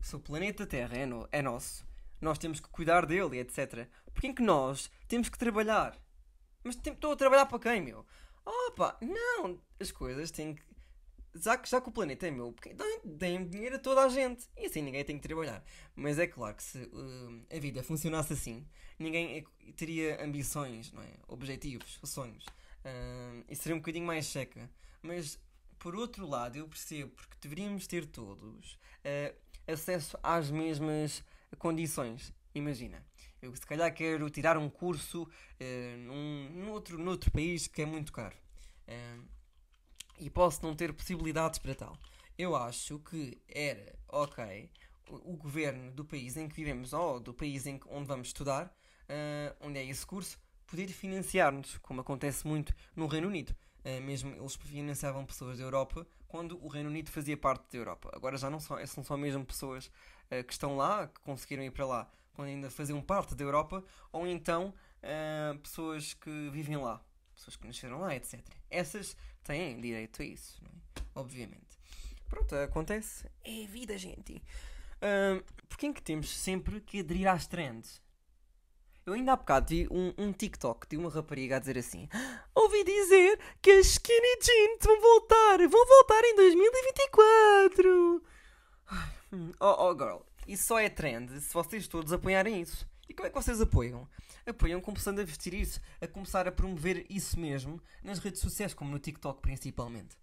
Se 0.00 0.16
o 0.16 0.20
planeta 0.20 0.66
Terra 0.66 0.96
é, 0.96 1.06
no- 1.06 1.28
é 1.30 1.42
nosso, 1.42 1.86
nós 2.20 2.38
temos 2.38 2.60
que 2.60 2.68
cuidar 2.68 3.06
dele, 3.06 3.38
etc. 3.38 3.88
Porquê 4.12 4.28
é 4.28 4.32
que 4.32 4.42
nós 4.42 4.90
temos 5.08 5.28
que 5.28 5.38
trabalhar? 5.38 5.96
Mas 6.62 6.76
tem- 6.76 6.92
estou 6.92 7.12
a 7.12 7.16
trabalhar 7.16 7.46
para 7.46 7.58
quem, 7.58 7.80
meu? 7.80 8.04
Opa, 8.44 8.98
não! 9.00 9.60
As 9.78 9.90
coisas 9.92 10.30
têm 10.30 10.54
que. 10.54 10.62
Já 11.34 11.56
que, 11.56 11.70
já 11.70 11.80
que 11.80 11.88
o 11.88 11.92
planeta 11.92 12.26
é 12.26 12.30
meu, 12.30 12.52
porque 12.52 12.74
deem 13.04 13.46
dinheiro 13.46 13.76
a 13.76 13.78
toda 13.78 14.02
a 14.02 14.08
gente. 14.08 14.48
E 14.56 14.66
assim 14.66 14.82
ninguém 14.82 15.04
tem 15.04 15.16
que 15.16 15.26
trabalhar. 15.26 15.62
Mas 15.94 16.18
é 16.18 16.26
claro 16.26 16.56
que 16.56 16.62
se 16.62 16.78
hum, 16.92 17.44
a 17.54 17.58
vida 17.60 17.82
funcionasse 17.84 18.32
assim, 18.32 18.66
ninguém 18.98 19.38
é- 19.38 19.72
teria 19.72 20.22
ambições, 20.24 20.92
não 20.92 21.02
é? 21.02 21.12
Objetivos, 21.28 22.00
sonhos. 22.04 22.44
Hum, 22.84 23.44
e 23.48 23.54
seria 23.54 23.76
um 23.76 23.78
bocadinho 23.78 24.06
mais 24.06 24.26
seca. 24.26 24.68
Mas 25.02 25.38
por 25.78 25.94
outro 25.94 26.26
lado, 26.26 26.56
eu 26.56 26.68
percebo 26.68 27.10
porque 27.12 27.36
deveríamos 27.40 27.86
ter 27.86 28.04
todos 28.06 28.74
uh, 28.74 29.34
acesso 29.72 30.18
às 30.22 30.50
mesmas 30.50 31.24
condições. 31.58 32.32
Imagina, 32.54 33.04
eu 33.40 33.54
se 33.54 33.66
calhar 33.66 33.92
quero 33.94 34.28
tirar 34.28 34.58
um 34.58 34.68
curso 34.68 35.22
uh, 35.22 35.96
num, 35.98 36.50
num 36.50 36.70
outro, 36.72 36.98
num 36.98 37.10
outro 37.10 37.30
país 37.30 37.66
que 37.66 37.82
é 37.82 37.86
muito 37.86 38.12
caro 38.12 38.36
uh, 38.88 39.24
e 40.18 40.28
posso 40.28 40.62
não 40.64 40.74
ter 40.74 40.92
possibilidades 40.92 41.58
para 41.58 41.74
tal. 41.74 41.96
Eu 42.36 42.56
acho 42.56 42.98
que 43.00 43.40
era 43.48 43.94
ok 44.08 44.70
o, 45.08 45.32
o 45.32 45.36
governo 45.36 45.92
do 45.92 46.04
país 46.04 46.36
em 46.36 46.48
que 46.48 46.54
vivemos 46.54 46.92
ou 46.92 47.20
do 47.20 47.32
país 47.32 47.66
em 47.66 47.78
que, 47.78 47.86
onde 47.88 48.06
vamos 48.06 48.28
estudar, 48.28 48.66
uh, 48.66 49.56
onde 49.60 49.78
é 49.78 49.84
esse 49.84 50.04
curso, 50.04 50.38
poder 50.66 50.88
financiar-nos, 50.88 51.78
como 51.78 52.00
acontece 52.00 52.46
muito 52.46 52.74
no 52.94 53.06
Reino 53.06 53.28
Unido. 53.28 53.54
Uh, 53.84 54.00
mesmo 54.02 54.34
eles 54.34 54.54
financiavam 54.56 55.24
pessoas 55.24 55.58
da 55.58 55.64
Europa 55.64 56.06
quando 56.28 56.62
o 56.62 56.68
Reino 56.68 56.90
Unido 56.90 57.10
fazia 57.10 57.36
parte 57.36 57.70
da 57.72 57.78
Europa. 57.78 58.10
Agora 58.12 58.36
já 58.36 58.50
não 58.50 58.60
são, 58.60 58.84
são 58.86 59.02
só 59.02 59.16
mesmo 59.16 59.44
pessoas 59.44 59.86
uh, 59.86 60.44
que 60.44 60.52
estão 60.52 60.76
lá, 60.76 61.08
que 61.08 61.20
conseguiram 61.20 61.62
ir 61.62 61.70
para 61.70 61.86
lá 61.86 62.10
quando 62.32 62.48
ainda 62.48 62.70
faziam 62.70 63.00
parte 63.02 63.34
da 63.34 63.44
Europa, 63.44 63.84
ou 64.12 64.26
então 64.26 64.72
pessoas 65.62 66.14
que 66.14 66.48
vivem 66.50 66.76
lá, 66.76 67.04
pessoas 67.34 67.56
que 67.56 67.66
nasceram 67.66 68.00
lá, 68.00 68.14
etc. 68.14 68.40
Essas 68.70 69.16
têm 69.42 69.78
direito 69.78 70.22
a 70.22 70.24
isso, 70.24 70.62
é? 70.64 71.02
obviamente. 71.14 71.78
Pronto, 72.28 72.54
acontece. 72.54 73.26
É 73.44 73.66
vida, 73.66 73.98
gente. 73.98 74.42
Porquê 75.68 75.86
é 75.86 75.92
que 75.92 76.02
temos 76.02 76.34
sempre 76.34 76.80
que 76.80 77.00
aderir 77.00 77.28
às 77.28 77.46
trends? 77.46 78.00
Eu 79.10 79.14
ainda 79.14 79.32
há 79.32 79.36
bocado 79.36 79.66
vi 79.68 79.88
um, 79.90 80.14
um 80.16 80.32
TikTok 80.32 80.86
de 80.88 80.96
uma 80.96 81.10
rapariga 81.10 81.56
a 81.56 81.58
dizer 81.58 81.76
assim: 81.76 82.08
Ouvi 82.54 82.84
dizer 82.84 83.40
que 83.60 83.72
as 83.72 83.86
skinny 83.86 84.38
jeans 84.40 84.78
vão 84.84 85.00
voltar, 85.00 85.58
vão 85.58 85.84
voltar 85.84 86.22
em 86.26 86.36
2024. 86.36 88.22
Hum, 89.32 89.52
oh, 89.58 89.88
oh 89.88 89.94
girl, 89.94 90.18
isso 90.46 90.68
só 90.68 90.78
é 90.78 90.88
trend 90.88 91.40
se 91.40 91.52
vocês 91.52 91.88
todos 91.88 92.12
apoiarem 92.12 92.60
isso. 92.62 92.88
E 93.08 93.12
como 93.12 93.26
é 93.26 93.30
que 93.30 93.34
vocês 93.34 93.60
apoiam? 93.60 94.08
Apoiam 94.46 94.80
começando 94.80 95.18
a 95.18 95.24
vestir 95.24 95.54
isso, 95.54 95.80
a 96.00 96.06
começar 96.06 96.46
a 96.46 96.52
promover 96.52 97.04
isso 97.10 97.36
mesmo 97.36 97.82
nas 98.04 98.20
redes 98.20 98.40
sociais, 98.40 98.74
como 98.74 98.92
no 98.92 99.00
TikTok 99.00 99.42
principalmente. 99.42 100.16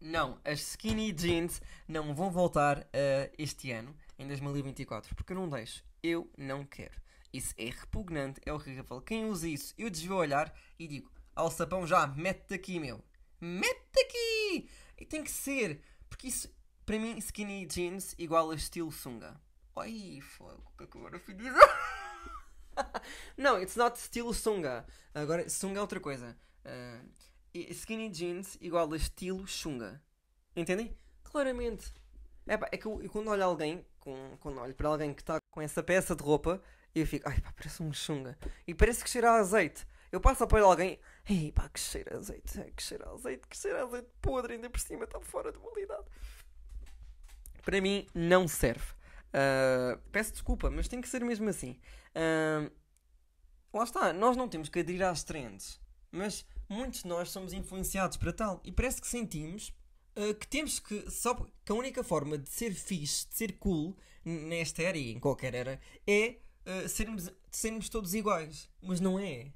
Não, 0.00 0.40
as 0.46 0.60
skinny 0.60 1.12
jeans 1.12 1.60
não 1.86 2.14
vão 2.14 2.30
voltar 2.30 2.78
uh, 2.78 3.30
este 3.36 3.70
ano, 3.70 3.94
em 4.18 4.26
2024, 4.26 5.14
porque 5.14 5.34
eu 5.34 5.36
não 5.36 5.46
deixo. 5.46 5.84
Eu 6.02 6.26
não 6.38 6.64
quero. 6.64 6.98
Isso 7.32 7.54
é 7.56 7.66
repugnante, 7.66 8.40
é 8.44 8.52
horrível. 8.52 9.00
Quem 9.00 9.26
usa 9.26 9.48
isso, 9.48 9.74
eu 9.78 9.88
desvio 9.88 10.16
olhar 10.16 10.52
e 10.78 10.88
digo: 10.88 11.10
alçapão 11.34 11.86
já, 11.86 12.06
mete 12.06 12.54
aqui, 12.54 12.78
meu. 12.80 13.02
Mete 13.40 14.00
aqui! 14.00 14.68
E 14.98 15.06
tem 15.06 15.24
que 15.24 15.30
ser, 15.30 15.80
porque 16.08 16.28
isso 16.28 16.52
para 16.90 16.98
mim, 16.98 17.16
skinny 17.18 17.66
jeans 17.66 18.16
igual 18.18 18.50
a 18.50 18.54
estilo 18.56 18.90
sunga. 18.90 19.40
Ai, 19.76 20.20
fogo, 20.20 20.60
o 20.74 20.76
que 20.76 20.88
que 20.88 20.98
agora 20.98 21.20
fui 21.20 21.34
dizer? 21.34 21.54
não, 23.38 23.62
it's 23.62 23.76
not 23.76 23.96
estilo 23.96 24.34
sunga. 24.34 24.84
Agora, 25.14 25.48
sunga 25.48 25.78
é 25.78 25.80
outra 25.80 26.00
coisa. 26.00 26.36
Uh, 26.64 27.08
skinny 27.54 28.10
jeans 28.10 28.58
igual 28.60 28.92
a 28.92 28.96
estilo 28.96 29.46
chunga. 29.46 30.02
Entendem? 30.56 30.92
Claramente. 31.22 31.94
É, 32.44 32.56
pá, 32.56 32.68
é 32.72 32.76
que 32.76 32.86
eu, 32.86 33.00
eu, 33.00 33.08
quando 33.08 33.28
olho 33.28 33.44
alguém, 33.44 33.86
com, 34.00 34.36
quando 34.40 34.58
olho 34.58 34.74
para 34.74 34.88
alguém 34.88 35.14
que 35.14 35.22
está 35.22 35.40
com 35.48 35.62
essa 35.62 35.84
peça 35.84 36.16
de 36.16 36.24
roupa, 36.24 36.60
eu 36.94 37.06
fico, 37.06 37.28
ai 37.28 37.40
pá, 37.40 37.52
parece 37.56 37.82
um 37.82 37.92
chunga. 37.92 38.36
E 38.66 38.74
parece 38.74 39.04
que 39.04 39.10
cheira 39.10 39.30
a 39.30 39.34
azeite. 39.36 39.86
Eu 40.10 40.20
passo 40.20 40.42
a 40.42 40.46
apoio 40.46 40.64
alguém, 40.64 40.98
ei 41.28 41.52
pá, 41.52 41.68
que 41.68 41.78
cheira 41.78 42.16
a 42.16 42.18
azeite, 42.18 42.72
que 42.76 42.82
cheira 42.82 43.08
a 43.08 43.12
azeite, 43.12 43.46
que 43.46 43.56
cheira 43.56 43.80
a 43.80 43.84
azeite 43.84 44.08
podre, 44.20 44.54
ainda 44.54 44.68
por 44.68 44.80
cima 44.80 45.04
está 45.04 45.20
fora 45.20 45.52
de 45.52 45.58
validade 45.58 46.04
para 47.62 47.80
mim 47.80 48.06
não 48.14 48.48
serve. 48.48 48.84
Uh, 49.28 49.96
peço 50.10 50.32
desculpa, 50.32 50.70
mas 50.70 50.88
tem 50.88 51.00
que 51.00 51.08
ser 51.08 51.24
mesmo 51.24 51.48
assim. 51.48 51.78
Uh, 52.16 52.70
lá 53.72 53.84
está, 53.84 54.12
nós 54.12 54.36
não 54.36 54.48
temos 54.48 54.68
que 54.68 54.80
aderir 54.80 55.02
às 55.02 55.22
trends, 55.22 55.80
mas 56.10 56.44
muitos 56.68 57.02
de 57.02 57.08
nós 57.08 57.30
somos 57.30 57.52
influenciados 57.52 58.16
para 58.16 58.32
tal 58.32 58.60
e 58.64 58.72
parece 58.72 59.00
que 59.00 59.06
sentimos 59.06 59.72
uh, 60.16 60.34
que 60.34 60.48
temos 60.48 60.80
que. 60.80 61.08
Só 61.10 61.34
que 61.34 61.72
a 61.72 61.74
única 61.74 62.02
forma 62.02 62.36
de 62.36 62.50
ser 62.50 62.74
fixe, 62.74 63.28
de 63.28 63.34
ser 63.36 63.52
cool 63.58 63.96
nesta 64.24 64.82
era 64.82 64.98
e 64.98 65.12
em 65.12 65.20
qualquer 65.20 65.54
era 65.54 65.80
é 66.06 66.36
sermos, 66.88 67.30
sermos 67.50 67.88
todos 67.88 68.14
iguais. 68.14 68.70
Mas 68.82 69.00
não 69.00 69.18
é. 69.18 69.52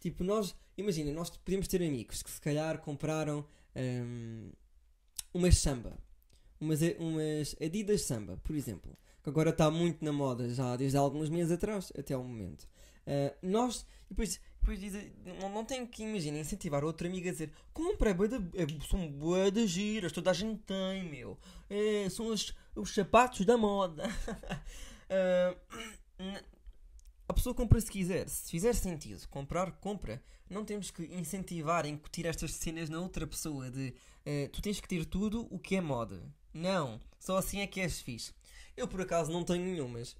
Tipo, 0.00 0.24
nós. 0.24 0.54
Imagina, 0.76 1.12
nós 1.12 1.30
podemos 1.30 1.68
ter 1.68 1.82
amigos 1.82 2.22
que 2.22 2.30
se 2.30 2.40
calhar 2.40 2.78
compraram 2.78 3.46
um, 3.76 4.50
uma 5.32 5.50
chamba 5.50 5.96
umas, 6.64 6.80
umas 6.98 7.56
Adidas 7.60 8.02
Samba, 8.02 8.38
por 8.42 8.56
exemplo, 8.56 8.96
que 9.22 9.28
agora 9.28 9.50
está 9.50 9.70
muito 9.70 10.04
na 10.04 10.12
moda 10.12 10.48
já 10.52 10.76
desde 10.76 10.96
há 10.96 11.00
alguns 11.00 11.28
meses 11.28 11.52
atrás 11.52 11.92
até 11.96 12.14
ao 12.14 12.22
momento. 12.22 12.66
Uh, 13.06 13.36
nós, 13.42 13.86
depois, 14.08 14.40
depois 14.60 14.80
não, 15.40 15.50
não 15.50 15.64
tem 15.64 15.86
que, 15.86 16.02
imagina, 16.02 16.38
incentivar 16.38 16.82
outro 16.84 17.06
amigo 17.06 17.28
a 17.28 17.32
dizer: 17.32 17.52
compra, 17.72 18.10
é, 18.10 18.62
é, 18.62 18.66
são 18.88 19.50
de 19.50 19.66
giras, 19.66 20.12
toda 20.12 20.30
a 20.30 20.34
gente 20.34 20.62
tem, 20.62 21.04
meu. 21.04 21.38
É, 21.68 22.08
são 22.08 22.28
os, 22.28 22.54
os 22.74 22.94
sapatos 22.94 23.44
da 23.44 23.58
moda. 23.58 24.08
uh, 24.08 25.94
a 27.28 27.32
pessoa 27.32 27.54
compra 27.54 27.80
se 27.80 27.90
quiser, 27.90 28.28
se 28.28 28.50
fizer 28.50 28.74
sentido, 28.74 29.26
comprar, 29.28 29.72
compra. 29.72 30.22
Não 30.48 30.64
temos 30.64 30.90
que 30.90 31.04
incentivar, 31.04 31.86
incutir 31.86 32.26
estas 32.26 32.52
cenas 32.52 32.90
na 32.90 33.00
outra 33.00 33.26
pessoa 33.26 33.70
de 33.70 33.94
uh, 34.26 34.48
tu 34.52 34.60
tens 34.60 34.78
que 34.78 34.88
ter 34.88 35.04
tudo 35.06 35.48
o 35.50 35.58
que 35.58 35.76
é 35.76 35.80
moda. 35.80 36.22
Não, 36.52 37.00
só 37.18 37.38
assim 37.38 37.60
é 37.60 37.66
que 37.66 37.80
és 37.80 38.00
fixe. 38.00 38.32
Eu 38.76 38.86
por 38.86 39.00
acaso 39.00 39.32
não 39.32 39.42
tenho 39.42 39.64
nenhumas. 39.64 40.16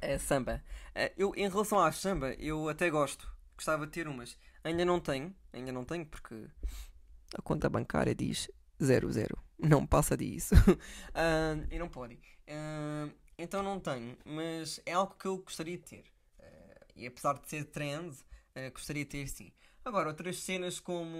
É 0.00 0.18
samba. 0.18 0.62
É, 0.94 1.12
eu, 1.16 1.32
em 1.36 1.48
relação 1.48 1.80
à 1.80 1.90
samba, 1.90 2.34
eu 2.34 2.68
até 2.68 2.88
gosto. 2.88 3.30
Gostava 3.56 3.86
de 3.86 3.92
ter 3.92 4.06
umas. 4.06 4.36
Ainda 4.62 4.84
não 4.84 5.00
tenho, 5.00 5.34
ainda 5.52 5.72
não 5.72 5.84
tenho 5.84 6.06
porque 6.06 6.46
a 7.34 7.42
conta 7.42 7.68
bancária 7.68 8.14
diz 8.14 8.48
00. 8.80 9.38
Não 9.58 9.86
passa 9.86 10.16
disso. 10.16 10.54
uh, 10.54 11.66
e 11.70 11.78
não 11.78 11.88
pode. 11.88 12.14
Uh, 12.14 13.10
então 13.38 13.62
não 13.62 13.80
tenho, 13.80 14.16
mas 14.24 14.80
é 14.86 14.92
algo 14.92 15.14
que 15.14 15.26
eu 15.26 15.38
gostaria 15.38 15.76
de 15.76 15.84
ter. 15.84 16.04
Uh, 16.38 16.84
e 16.96 17.06
apesar 17.06 17.38
de 17.38 17.48
ser 17.48 17.64
trend, 17.64 18.12
uh, 18.12 18.70
gostaria 18.72 19.04
de 19.04 19.10
ter 19.10 19.28
sim. 19.28 19.52
Agora, 19.84 20.08
outras 20.08 20.38
cenas 20.38 20.80
como. 20.80 21.18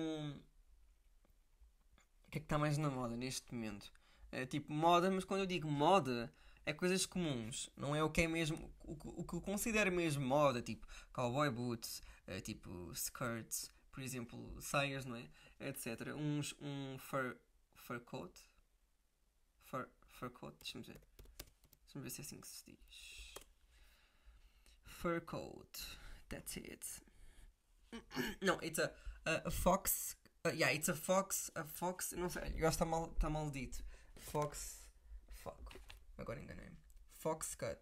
O 2.26 2.31
que 2.31 2.38
é 2.38 2.40
que 2.40 2.46
está 2.46 2.59
mais 2.59 2.76
na 2.76 2.90
moda 2.90 3.16
neste 3.16 3.55
momento? 3.55 3.90
é 4.37 4.44
tipo 4.44 4.72
moda, 4.72 5.11
mas 5.11 5.24
quando 5.24 5.40
eu 5.40 5.46
digo 5.46 5.70
moda, 5.70 6.33
é 6.64 6.72
coisas 6.72 7.07
comuns, 7.07 7.70
não 7.76 7.94
é 7.94 8.02
o 8.02 8.11
que 8.11 8.22
é 8.22 8.29
mesmo, 8.29 8.70
o, 8.85 8.92
o 9.20 9.24
que 9.24 9.35
eu 9.35 9.40
considero 9.40 9.90
mesmo 9.90 10.24
moda, 10.24 10.61
tipo 10.61 10.87
cowboy 11.12 11.50
boots, 11.50 12.02
tipo 12.42 12.92
skirts, 12.92 13.72
por 13.90 14.02
exemplo, 14.02 14.61
saias, 14.61 15.05
não 15.07 15.16
é? 15.16 15.29
Etc. 15.61 15.87
Uns, 16.14 16.55
um 16.61 16.98
fur, 16.98 17.37
fur 17.74 18.00
coat, 18.00 18.33
fur, 19.64 19.88
fur 20.07 20.31
coat, 20.31 20.57
deixa-me 20.59 20.85
ver, 20.85 21.00
deixa-me 21.96 22.02
ver 22.02 22.11
se 22.11 22.20
é 22.20 22.24
assim 22.24 22.40
que 22.40 22.48
se 22.48 22.64
diz. 22.64 23.35
Fur 24.85 25.20
coat, 25.20 25.98
that's 26.28 26.56
it. 26.56 26.87
não, 28.40 28.61
it's 28.62 28.78
a, 28.78 28.92
a, 29.24 29.48
a 29.48 29.50
fox, 29.50 30.16
uh, 30.44 30.50
yeah, 30.50 30.72
it's 30.72 30.88
a 30.88 30.94
fox, 30.94 31.50
a 31.54 31.64
fox, 31.64 32.12
não 32.12 32.28
sei, 32.28 32.54
eu 32.56 32.68
está 32.68 32.85
mal, 32.85 33.09
tá 33.14 33.30
mal 33.30 33.50
dito. 33.50 33.85
Fox. 34.18 34.87
Fuck. 35.28 35.80
Agora 36.18 36.40
enganei-me. 36.40 36.76
Fox 37.12 37.54
Cut. 37.54 37.80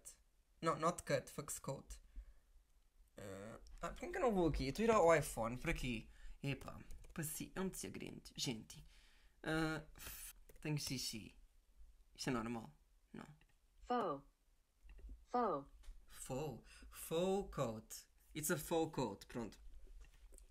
Não, 0.61 0.77
not 0.77 1.03
cut, 1.03 1.29
Fox 1.29 1.59
Coat. 1.59 1.85
Uh, 3.17 3.59
ah, 3.81 3.89
por 3.89 4.11
que 4.11 4.17
eu 4.17 4.21
não 4.21 4.33
vou 4.33 4.47
aqui? 4.47 4.67
Estou 4.67 4.83
a 4.83 4.85
ir 4.85 4.91
ao 4.91 5.15
iPhone, 5.15 5.57
por 5.57 5.69
aqui. 5.69 6.09
Epá, 6.43 6.77
passei. 7.13 7.51
É 7.55 7.61
um 7.61 7.69
desagrente, 7.69 8.33
gente. 8.35 8.85
Uh, 9.43 9.81
tenho 10.61 10.77
xixi. 10.77 11.33
Isto 12.15 12.29
é 12.29 12.33
normal? 12.33 12.71
Faux. 13.87 14.21
Faux. 15.31 15.65
Faux. 16.09 16.59
Faux 16.91 17.55
coat. 17.55 17.83
It's 18.35 18.49
a 18.49 18.57
faux 18.57 18.91
coat. 18.91 19.25
Pronto. 19.27 19.57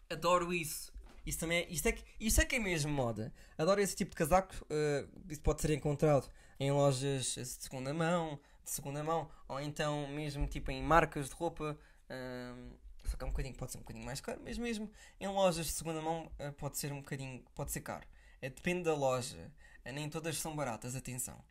Adoro 0.09 0.53
isso. 0.53 0.93
Isso 1.27 1.41
também 1.41 1.59
é, 1.59 1.69
isto, 1.69 1.89
é 1.89 1.93
que, 1.93 2.05
isto 2.21 2.41
é 2.41 2.45
que 2.45 2.57
é 2.57 2.59
mesmo 2.59 2.93
moda. 2.93 3.33
Adoro 3.59 3.81
esse 3.81 3.97
tipo 3.97 4.11
de 4.11 4.17
casaco. 4.17 4.55
Uh, 4.65 5.09
isso 5.29 5.41
pode 5.41 5.63
ser 5.63 5.71
encontrado 5.71 6.31
em 6.61 6.71
lojas 6.71 7.35
de 7.35 7.45
segunda 7.45 7.93
mão, 7.93 8.39
de 8.63 8.71
segunda 8.71 9.03
mão, 9.03 9.29
ou 9.49 9.61
então 9.61 10.07
mesmo 10.09 10.47
tipo 10.47 10.71
em 10.71 10.83
marcas 10.83 11.29
de 11.29 11.35
roupa. 11.35 11.79
Uh, 12.05 12.79
só 13.05 13.17
que 13.17 13.25
é 13.25 13.27
um 13.27 13.31
bocadinho, 13.31 13.55
pode 13.57 13.73
ser 13.73 13.79
um 13.79 13.81
bocadinho 13.81 14.05
mais 14.05 14.21
caro, 14.21 14.41
mas 14.45 14.59
mesmo 14.59 14.91
em 15.19 15.27
lojas 15.27 15.67
de 15.67 15.73
segunda 15.73 16.01
mão 16.01 16.31
uh, 16.39 16.53
pode 16.53 16.79
ser 16.79 16.93
um 16.93 17.01
bocadinho, 17.01 17.43
pode 17.55 17.73
ser 17.73 17.81
caro. 17.81 18.07
depende 18.41 18.85
da 18.85 18.95
loja. 18.95 19.51
nem 19.85 20.09
todas 20.09 20.39
são 20.39 20.55
baratas, 20.55 20.95
atenção. 20.95 21.43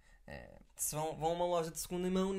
Se 0.75 0.95
vão, 0.95 1.15
vão 1.15 1.31
a 1.31 1.33
uma 1.33 1.45
loja 1.45 1.71
de 1.71 1.79
segunda 1.79 2.09
mão, 2.09 2.33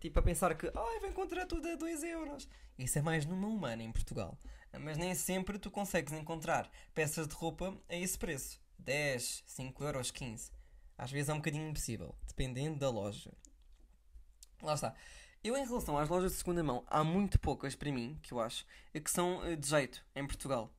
tipo 0.00 0.18
a 0.18 0.22
pensar 0.22 0.54
que 0.56 0.66
ah, 0.68 0.98
vai 1.00 1.10
encontrar 1.10 1.46
tudo 1.46 1.68
a 1.68 1.76
2 1.76 2.02
euros. 2.02 2.48
Isso 2.78 2.98
é 2.98 3.02
mais 3.02 3.24
numa 3.24 3.48
humana 3.48 3.82
em 3.82 3.92
Portugal 3.92 4.38
mas 4.78 4.96
nem 4.98 5.14
sempre 5.14 5.58
tu 5.58 5.70
consegues 5.70 6.12
encontrar 6.12 6.70
peças 6.92 7.28
de 7.28 7.34
roupa 7.34 7.76
a 7.88 7.96
esse 7.96 8.18
preço. 8.18 8.60
10, 8.78 9.44
5 9.46 9.84
euros, 9.84 10.10
15. 10.10 10.50
Às 10.98 11.10
vezes 11.10 11.28
é 11.28 11.32
um 11.32 11.38
bocadinho 11.38 11.68
impossível, 11.68 12.14
dependendo 12.26 12.78
da 12.78 12.90
loja. 12.90 13.32
Lá 14.62 14.74
está. 14.74 14.94
Eu, 15.42 15.56
em 15.56 15.66
relação 15.66 15.98
às 15.98 16.08
lojas 16.08 16.32
de 16.32 16.38
segunda 16.38 16.62
mão, 16.62 16.84
há 16.86 17.04
muito 17.04 17.38
poucas 17.38 17.74
para 17.74 17.92
mim, 17.92 18.18
que 18.22 18.32
eu 18.32 18.40
acho, 18.40 18.66
que 18.92 19.10
são 19.10 19.44
eh, 19.44 19.56
de 19.56 19.68
jeito 19.68 20.04
em 20.14 20.26
Portugal. 20.26 20.70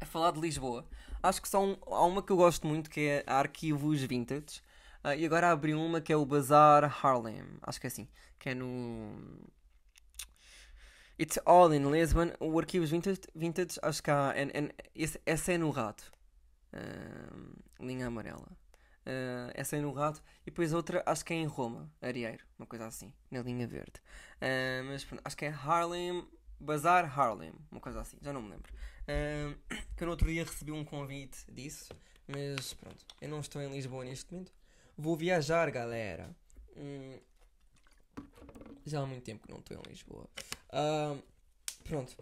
A 0.00 0.06
falar 0.06 0.32
de 0.32 0.40
Lisboa, 0.40 0.88
acho 1.22 1.40
que 1.40 1.48
só 1.48 1.62
um- 1.62 1.76
há 1.86 2.04
uma 2.04 2.22
que 2.22 2.32
eu 2.32 2.36
gosto 2.36 2.66
muito 2.66 2.90
que 2.90 3.00
é 3.00 3.24
a 3.26 3.36
Arquivos 3.38 4.00
Vintage. 4.00 4.62
Ah, 5.04 5.16
e 5.16 5.24
agora 5.26 5.50
abri 5.50 5.74
uma 5.74 6.00
que 6.00 6.12
é 6.12 6.16
o 6.16 6.24
Bazar 6.24 6.84
Harlem. 7.04 7.42
Acho 7.62 7.80
que 7.80 7.86
é 7.86 7.88
assim. 7.88 8.08
Que 8.38 8.50
é 8.50 8.54
no. 8.54 9.40
It's 11.18 11.38
All 11.44 11.72
in 11.74 11.90
Lisbon. 11.90 12.32
O 12.40 12.58
Arquivos 12.58 12.90
Vintage, 12.90 13.20
vintage 13.34 13.78
acho 13.82 14.02
que 14.02 14.10
há. 14.10 14.32
en- 14.36 14.50
en- 14.54 14.70
esse- 14.94 15.20
essa 15.26 15.52
é 15.52 15.58
no 15.58 15.70
rato. 15.70 16.10
Ah, 16.72 17.36
linha 17.80 18.06
amarela. 18.06 18.48
Ah, 19.04 19.50
essa 19.54 19.76
é 19.76 19.80
no 19.80 19.92
rato. 19.92 20.22
E 20.42 20.50
depois 20.50 20.72
outra, 20.72 21.02
acho 21.06 21.24
que 21.24 21.32
é 21.32 21.36
em 21.36 21.46
Roma, 21.46 21.90
Arieiro. 22.00 22.44
Uma 22.58 22.66
coisa 22.66 22.86
assim. 22.86 23.12
Na 23.30 23.42
linha 23.42 23.66
verde. 23.66 24.00
Ah, 24.40 24.82
mas 24.84 25.04
pronto, 25.04 25.20
acho 25.24 25.36
que 25.36 25.44
é 25.44 25.48
Harlem. 25.50 26.26
Bazar 26.60 27.18
Harlem. 27.18 27.52
Uma 27.72 27.80
coisa 27.80 28.00
assim. 28.00 28.16
Já 28.22 28.32
não 28.32 28.40
me 28.40 28.50
lembro. 28.50 28.72
Que 29.96 30.04
eu 30.04 30.06
no 30.06 30.12
outro 30.12 30.28
dia 30.28 30.44
recebi 30.44 30.70
um 30.70 30.84
convite 30.84 31.44
disso. 31.50 31.92
Mas 32.28 32.72
pronto, 32.74 33.04
eu 33.20 33.28
não 33.28 33.40
estou 33.40 33.60
em 33.60 33.68
Lisboa 33.70 34.04
neste 34.04 34.32
momento. 34.32 34.52
Vou 34.96 35.16
viajar, 35.16 35.70
galera. 35.70 36.34
Hum, 36.76 37.18
já 38.84 39.00
há 39.00 39.06
muito 39.06 39.22
tempo 39.22 39.46
que 39.46 39.52
não 39.52 39.60
estou 39.60 39.76
em 39.76 39.90
Lisboa. 39.90 40.28
Ah, 40.70 41.16
pronto. 41.84 42.16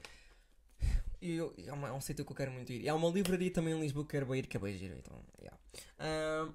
E 1.22 1.34
eu, 1.34 1.54
há, 1.68 1.74
uma, 1.74 1.88
há 1.90 1.94
um 1.94 2.00
sítio 2.00 2.24
que 2.24 2.32
eu 2.32 2.36
quero 2.36 2.50
muito 2.50 2.72
ir. 2.72 2.82
E 2.82 2.88
há 2.88 2.94
uma 2.94 3.08
livraria 3.10 3.50
também 3.52 3.74
em 3.74 3.80
Lisboa 3.80 4.04
que 4.04 4.12
quero 4.12 4.34
ir, 4.34 4.46
que 4.46 4.56
é 4.56 4.60
bem 4.60 4.76
giro, 4.76 4.94
Então, 4.98 5.22
yeah. 5.38 5.58
Ah, 5.98 6.48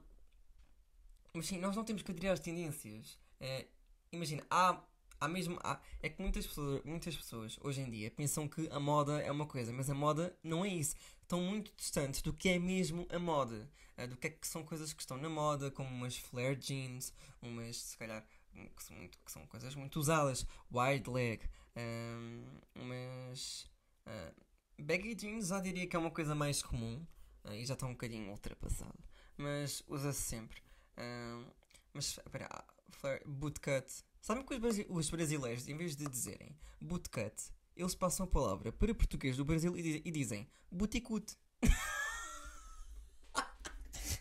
mas 1.33 1.47
sim, 1.47 1.59
nós 1.59 1.75
não 1.75 1.83
temos 1.83 2.01
que 2.01 2.11
aderir 2.11 2.31
às 2.31 2.39
tendências. 2.39 3.19
É, 3.39 3.65
imagina, 4.11 4.43
há, 4.49 4.81
há 5.19 5.27
mesmo. 5.27 5.59
Há, 5.61 5.79
é 6.01 6.09
que 6.09 6.21
muitas 6.21 6.47
pessoas, 6.47 6.81
muitas 6.83 7.15
pessoas 7.15 7.59
hoje 7.61 7.81
em 7.81 7.89
dia 7.89 8.09
pensam 8.09 8.47
que 8.47 8.67
a 8.71 8.79
moda 8.79 9.21
é 9.21 9.29
uma 9.31 9.45
coisa, 9.45 9.73
mas 9.73 9.89
a 9.89 9.93
moda 9.93 10.35
não 10.41 10.63
é 10.63 10.69
isso. 10.69 10.95
Estão 11.25 11.41
muito 11.41 11.73
distantes 11.75 12.21
do 12.21 12.31
que 12.31 12.49
é 12.49 12.59
mesmo 12.59 13.07
a 13.09 13.17
moda. 13.17 13.67
Ah, 13.97 14.05
do 14.05 14.15
que 14.15 14.27
é 14.27 14.29
que 14.29 14.47
são 14.47 14.63
coisas 14.63 14.93
que 14.93 15.01
estão 15.01 15.17
na 15.17 15.27
moda, 15.27 15.71
como 15.71 15.89
umas 15.89 16.15
flare 16.15 16.55
jeans, 16.55 17.11
umas, 17.41 17.77
se 17.77 17.97
calhar, 17.97 18.23
um, 18.53 18.67
que 18.67 18.83
são, 18.83 18.95
muito- 18.95 19.17
que 19.17 19.31
são 19.31 19.47
coisas 19.47 19.73
muito 19.73 19.99
usadas, 19.99 20.45
wide 20.71 21.09
leg, 21.09 21.41
ahm, 21.75 22.43
umas. 22.75 23.65
ah, 24.05 24.31
baggy 24.77 25.15
jeans 25.15 25.47
já 25.47 25.59
diria 25.59 25.87
que 25.87 25.95
é 25.95 25.99
uma 25.99 26.11
coisa 26.11 26.35
mais 26.35 26.61
comum 26.61 27.03
ah, 27.43 27.55
e 27.55 27.65
já 27.65 27.73
está 27.73 27.87
um 27.87 27.93
bocadinho 27.93 28.29
ultrapassado, 28.29 28.99
mas 29.35 29.81
usa-se 29.87 30.21
sempre. 30.21 30.61
Ahm, 30.97 31.47
mas 31.91 32.05
espera, 32.05 32.47
ah, 32.51 32.65
flare, 32.91 33.23
bootcut. 33.25 33.87
Sabem 34.21 34.43
que 34.45 34.53
os 34.89 35.09
brasileiros, 35.09 35.67
em 35.67 35.75
vez 35.75 35.95
de 35.95 36.07
dizerem 36.07 36.55
bootcut, 36.79 37.49
eles 37.75 37.95
passam 37.95 38.25
a 38.25 38.29
palavra 38.29 38.71
para 38.71 38.93
português 38.95 39.37
do 39.37 39.45
Brasil 39.45 39.75
e, 39.77 39.81
di- 40.01 40.11
dizem 40.11 40.47
boticute. 40.71 41.35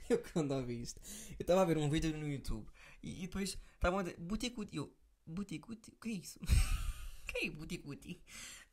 eu 0.09 0.23
quando 0.33 0.53
ouvi 0.53 0.83
isto, 0.83 1.01
eu 1.31 1.37
estava 1.43 1.63
a 1.63 1.65
ver 1.65 1.79
um 1.79 1.89
vídeo 1.89 2.17
no 2.17 2.29
YouTube 2.29 2.67
e, 3.03 3.25
e 3.25 3.27
depois 3.27 3.59
estavam 3.75 3.99
a 3.99 4.03
dizer 4.03 4.17
boticute. 4.19 4.75
E 4.75 4.79
eu, 4.79 4.95
boticute? 5.27 5.91
O 5.91 5.97
que 6.01 6.09
é 6.09 6.13
isso? 6.13 6.39
Que 7.27 7.47
é 7.47 7.51
boticute? 7.51 8.23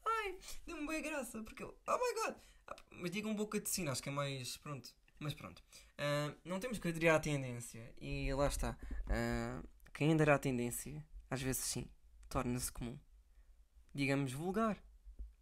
Ai, 0.06 0.38
deu-me 0.68 0.86
bem 0.86 1.02
graça, 1.02 1.42
porque 1.42 1.64
eu, 1.64 1.74
oh 1.88 1.98
my 1.98 2.14
god! 2.22 2.36
Ah, 2.68 2.76
Mas 2.92 3.12
digam 3.12 3.34
boca 3.34 3.60
de 3.62 3.70
sino, 3.70 3.90
acho 3.90 4.04
que 4.04 4.10
é 4.10 4.12
mais. 4.12 4.58
Pronto. 4.58 4.94
Mas 5.20 5.34
pronto. 5.34 5.64
Ah, 5.98 6.36
não 6.44 6.60
temos 6.60 6.78
que 6.78 6.88
aderir 6.88 7.12
à 7.14 7.20
tendência. 7.20 7.94
E 8.00 8.32
lá 8.34 8.48
está. 8.48 8.78
Ah, 9.08 9.64
quem 9.94 10.14
aderir 10.14 10.34
à 10.34 10.38
tendência, 10.38 11.04
às 11.30 11.42
vezes 11.42 11.64
sim, 11.64 11.88
torna-se 12.28 12.70
comum. 12.72 13.00
Digamos 13.94 14.32
vulgar. 14.32 14.78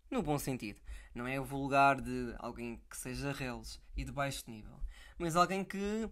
No 0.10 0.24
bom 0.24 0.40
sentido. 0.40 0.80
Não 1.14 1.28
é 1.28 1.40
vulgar 1.40 2.02
de 2.02 2.34
alguém 2.40 2.82
que 2.90 2.98
seja 2.98 3.32
reles 3.32 3.80
e 3.96 4.04
de 4.04 4.12
baixo 4.12 4.44
nível. 4.48 4.80
Mas 5.18 5.36
alguém 5.36 5.64
que. 5.64 6.10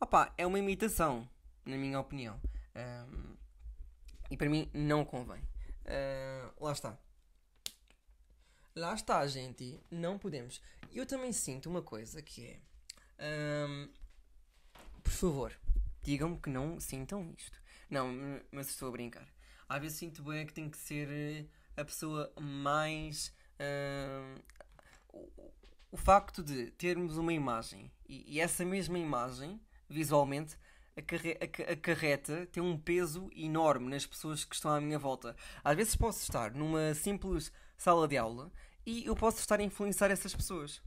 Opá, 0.00 0.32
é 0.38 0.46
uma 0.46 0.58
imitação, 0.58 1.28
na 1.64 1.76
minha 1.76 1.98
opinião. 1.98 2.40
Ah, 2.74 3.06
e 4.30 4.36
para 4.36 4.48
mim 4.48 4.70
não 4.72 5.04
convém. 5.04 5.42
Ah, 5.84 6.52
lá 6.60 6.72
está. 6.72 6.98
Lá 8.74 8.94
está, 8.94 9.26
gente. 9.26 9.80
Não 9.90 10.18
podemos. 10.18 10.60
Eu 10.92 11.04
também 11.06 11.32
sinto 11.32 11.68
uma 11.68 11.82
coisa 11.82 12.22
que 12.22 12.46
é. 12.46 12.60
ahm, 13.18 13.88
por 15.02 15.12
favor, 15.12 15.60
digam-me 16.02 16.38
que 16.38 16.50
não 16.50 16.78
sintam 16.78 17.34
isto. 17.36 17.60
Não, 17.88 18.08
mas 18.52 18.68
estou 18.68 18.88
a 18.88 18.92
brincar. 18.92 19.26
Às 19.68 19.80
vezes 19.80 19.98
sinto 19.98 20.22
bem 20.22 20.46
que 20.46 20.52
tem 20.52 20.70
que 20.70 20.78
ser 20.78 21.08
eh, 21.10 21.46
a 21.80 21.84
pessoa 21.84 22.32
mais. 22.40 23.32
ahm, 23.58 24.38
o, 25.12 25.52
o 25.92 25.96
facto 25.96 26.42
de 26.42 26.70
termos 26.72 27.16
uma 27.16 27.32
imagem 27.32 27.90
e, 28.08 28.36
e 28.36 28.40
essa 28.40 28.64
mesma 28.64 28.98
imagem, 28.98 29.60
visualmente, 29.88 30.56
acarre- 30.96 31.38
aca- 31.40 31.72
acarreta, 31.72 32.46
tem 32.46 32.62
um 32.62 32.78
peso 32.78 33.28
enorme 33.34 33.88
nas 33.90 34.06
pessoas 34.06 34.44
que 34.44 34.54
estão 34.54 34.70
à 34.72 34.80
minha 34.80 34.98
volta. 34.98 35.36
Às 35.64 35.76
vezes 35.76 35.96
posso 35.96 36.20
estar 36.22 36.52
numa 36.52 36.94
simples 36.94 37.52
sala 37.76 38.06
de 38.08 38.16
aula 38.16 38.52
e 38.86 39.04
eu 39.06 39.14
posso 39.16 39.40
estar 39.40 39.60
a 39.60 39.62
influenciar 39.64 40.10
essas 40.10 40.34
pessoas. 40.34 40.82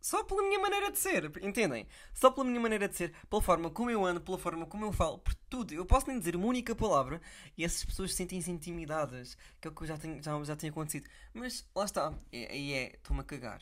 Só 0.00 0.24
pela 0.24 0.42
minha 0.42 0.58
maneira 0.58 0.90
de 0.90 0.98
ser, 0.98 1.30
entendem? 1.42 1.86
Só 2.14 2.30
pela 2.30 2.46
minha 2.46 2.60
maneira 2.60 2.88
de 2.88 2.96
ser, 2.96 3.12
pela 3.28 3.42
forma 3.42 3.70
como 3.70 3.90
eu 3.90 4.04
ando, 4.04 4.20
pela 4.20 4.38
forma 4.38 4.64
como 4.66 4.84
eu 4.86 4.92
falo, 4.92 5.18
por 5.18 5.34
tudo. 5.48 5.74
Eu 5.74 5.84
posso 5.84 6.08
nem 6.08 6.18
dizer 6.18 6.34
uma 6.36 6.46
única 6.46 6.74
palavra 6.74 7.20
e 7.56 7.64
essas 7.64 7.84
pessoas 7.84 8.14
sentem-se 8.14 8.50
intimidadas, 8.50 9.36
que 9.60 9.68
é 9.68 9.70
o 9.70 9.74
que 9.74 9.86
já 9.86 9.98
tem, 9.98 10.22
já, 10.22 10.42
já 10.44 10.56
tem 10.56 10.70
acontecido. 10.70 11.08
Mas 11.34 11.68
lá 11.74 11.84
está, 11.84 12.14
é- 12.32 12.50
aí 12.52 12.72
é, 12.72 12.94
estou-me 12.96 13.20
a 13.20 13.24
cagar. 13.24 13.60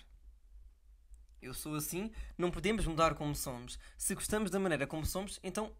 Eu 1.40 1.54
sou 1.54 1.74
assim, 1.76 2.10
não 2.36 2.50
podemos 2.50 2.84
mudar 2.86 3.14
como 3.14 3.34
somos. 3.34 3.78
Se 3.96 4.14
gostamos 4.14 4.50
da 4.50 4.58
maneira 4.58 4.86
como 4.86 5.06
somos, 5.06 5.38
então 5.42 5.72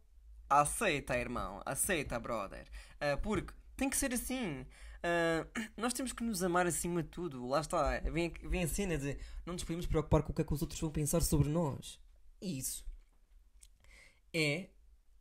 aceita, 0.48 1.16
irmão, 1.16 1.60
aceita, 1.66 2.18
brother. 2.20 2.66
Ah, 3.00 3.16
porque 3.16 3.52
tem 3.76 3.90
que 3.90 3.96
ser 3.96 4.12
assim. 4.14 4.64
Ah, 5.02 5.46
nós 5.76 5.92
temos 5.92 6.12
que 6.12 6.22
nos 6.24 6.42
amar 6.42 6.66
acima 6.66 7.02
de 7.02 7.08
tudo. 7.08 7.46
Lá 7.46 7.60
está, 7.60 8.00
vem, 8.00 8.32
vem 8.42 8.64
a 8.64 8.68
cena 8.68 8.96
de 8.98 9.16
não 9.46 9.54
nos 9.54 9.64
podemos 9.64 9.86
preocupar 9.86 10.22
com 10.22 10.32
o 10.32 10.34
que 10.34 10.42
é 10.42 10.44
que 10.44 10.52
os 10.52 10.62
outros 10.62 10.80
vão 10.80 10.90
pensar 10.90 11.22
sobre 11.22 11.48
nós. 11.48 11.98
Isso 12.40 12.84
é 14.32 14.68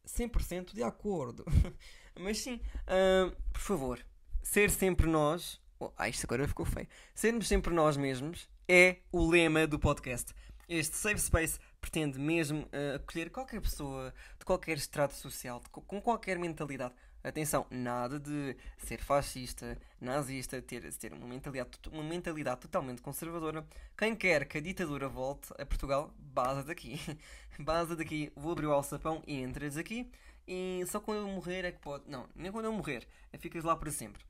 100% 0.06 0.74
de 0.74 0.84
acordo. 0.84 1.46
Mas 2.20 2.40
sim, 2.40 2.60
ah, 2.88 3.32
por 3.54 3.62
favor, 3.62 4.06
ser 4.42 4.70
sempre 4.70 5.08
nós. 5.08 5.60
Oh, 5.80 5.92
ah, 5.98 6.10
isto 6.10 6.26
agora 6.26 6.48
ficou 6.48 6.66
feio. 6.66 6.88
Sermos 7.14 7.48
sempre 7.48 7.74
nós 7.74 7.98
mesmos 7.98 8.50
é 8.68 8.98
o 9.12 9.30
lema 9.30 9.68
do 9.68 9.78
podcast. 9.80 10.34
Este 10.68 10.98
Safe 10.98 11.20
Space 11.20 11.60
pretende 11.80 12.20
mesmo 12.20 12.68
ah, 12.72 12.96
acolher 12.96 13.30
qualquer 13.30 13.62
pessoa 13.62 14.14
de 14.40 14.46
qualquer 14.46 14.78
estrato 14.78 15.14
social, 15.14 15.60
de 15.60 15.70
co- 15.70 15.82
com 15.82 16.02
qualquer 16.02 16.38
mentalidade. 16.40 16.94
Atenção, 17.28 17.66
nada 17.70 18.20
de 18.20 18.56
ser 18.78 19.02
fascista, 19.02 19.78
nazista, 20.00 20.62
ter, 20.62 20.92
ter 20.94 21.14
uma, 21.14 21.28
mentalidade, 21.28 21.72
uma 21.92 22.04
mentalidade 22.04 22.62
totalmente 22.62 23.02
conservadora. 23.02 23.66
Quem 23.98 24.16
quer 24.16 24.46
que 24.48 24.58
a 24.58 24.62
ditadura 24.62 25.10
volte 25.10 25.54
a 25.60 25.66
Portugal, 25.66 26.14
baza 26.18 26.64
daqui. 26.64 27.00
baza 27.60 27.96
daqui, 27.96 28.32
vou 28.36 28.52
abrir 28.54 28.68
o 28.68 28.72
alçapão 28.72 29.22
e 29.28 29.42
entras 29.42 29.76
aqui. 29.78 30.10
E 30.48 30.84
só 30.88 31.00
quando 31.02 31.20
eu 31.20 31.28
morrer 31.28 31.66
é 31.66 31.72
que 31.72 31.80
pode. 31.80 32.10
Não, 32.10 32.30
nem 32.36 32.52
quando 32.52 32.66
eu 32.66 32.72
morrer, 32.72 33.06
é 33.34 33.38
ficas 33.38 33.64
lá 33.64 33.76
para 33.76 33.92
sempre. 33.92 34.24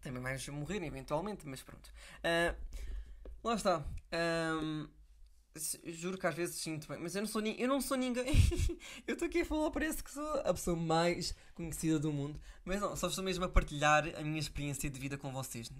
Também 0.00 0.20
vais 0.22 0.46
morrer 0.48 0.82
eventualmente, 0.82 1.46
mas 1.46 1.62
pronto. 1.62 1.92
Ah, 2.24 2.54
lá 3.44 3.54
está. 3.54 3.84
S- 4.10 4.88
juro 5.84 6.16
que 6.16 6.26
às 6.26 6.34
vezes 6.34 6.56
sinto 6.56 6.88
bem, 6.88 6.98
mas 6.98 7.14
eu 7.14 7.22
não 7.22 7.28
sou, 7.28 7.42
eu 7.42 7.68
não 7.68 7.80
sou 7.80 7.96
ninguém. 7.96 8.24
eu 9.06 9.14
estou 9.14 9.26
aqui 9.26 9.40
a 9.40 9.44
falar, 9.44 9.70
parece 9.70 10.02
que 10.02 10.10
sou 10.10 10.40
a 10.40 10.54
pessoa 10.54 10.76
mais 10.76 11.34
conhecida 11.54 11.98
do 11.98 12.12
mundo. 12.12 12.40
Mas 12.64 12.80
não, 12.80 12.96
só 12.96 13.08
estou 13.08 13.22
mesmo 13.22 13.44
a 13.44 13.48
partilhar 13.48 14.08
a 14.16 14.22
minha 14.22 14.38
experiência 14.38 14.88
de 14.88 14.98
vida 14.98 15.18
com 15.18 15.30
vocês. 15.32 15.70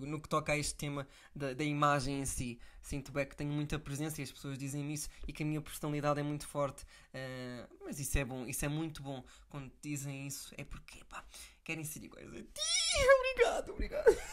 Do- 0.00 0.06
no 0.06 0.20
que 0.20 0.28
toca 0.28 0.52
a 0.52 0.58
este 0.58 0.74
tema 0.74 1.06
da, 1.34 1.52
da 1.54 1.64
imagem 1.64 2.20
em 2.20 2.24
si. 2.24 2.58
Sinto 2.82 3.10
bem 3.12 3.24
que 3.26 3.34
tenho 3.36 3.50
muita 3.52 3.78
presença 3.78 4.20
e 4.20 4.24
as 4.24 4.30
pessoas 4.30 4.58
dizem-me 4.58 4.92
isso 4.94 5.08
e 5.26 5.32
que 5.32 5.42
a 5.42 5.46
minha 5.46 5.60
personalidade 5.60 6.20
é 6.20 6.22
muito 6.22 6.46
forte. 6.46 6.84
Ah, 7.14 7.66
mas 7.84 7.98
isso 7.98 8.18
é 8.18 8.24
bom, 8.24 8.44
isso 8.46 8.64
é 8.64 8.68
muito 8.68 9.02
bom. 9.02 9.24
Quando 9.48 9.70
dizem 9.80 10.26
isso 10.26 10.52
é 10.58 10.64
porque 10.64 11.02
pá, 11.08 11.24
querem 11.62 11.84
ser 11.84 12.02
iguais 12.04 12.28
a 12.28 12.36
ti. 12.36 12.44
Obrigado, 13.20 13.70
obrigado. 13.72 14.04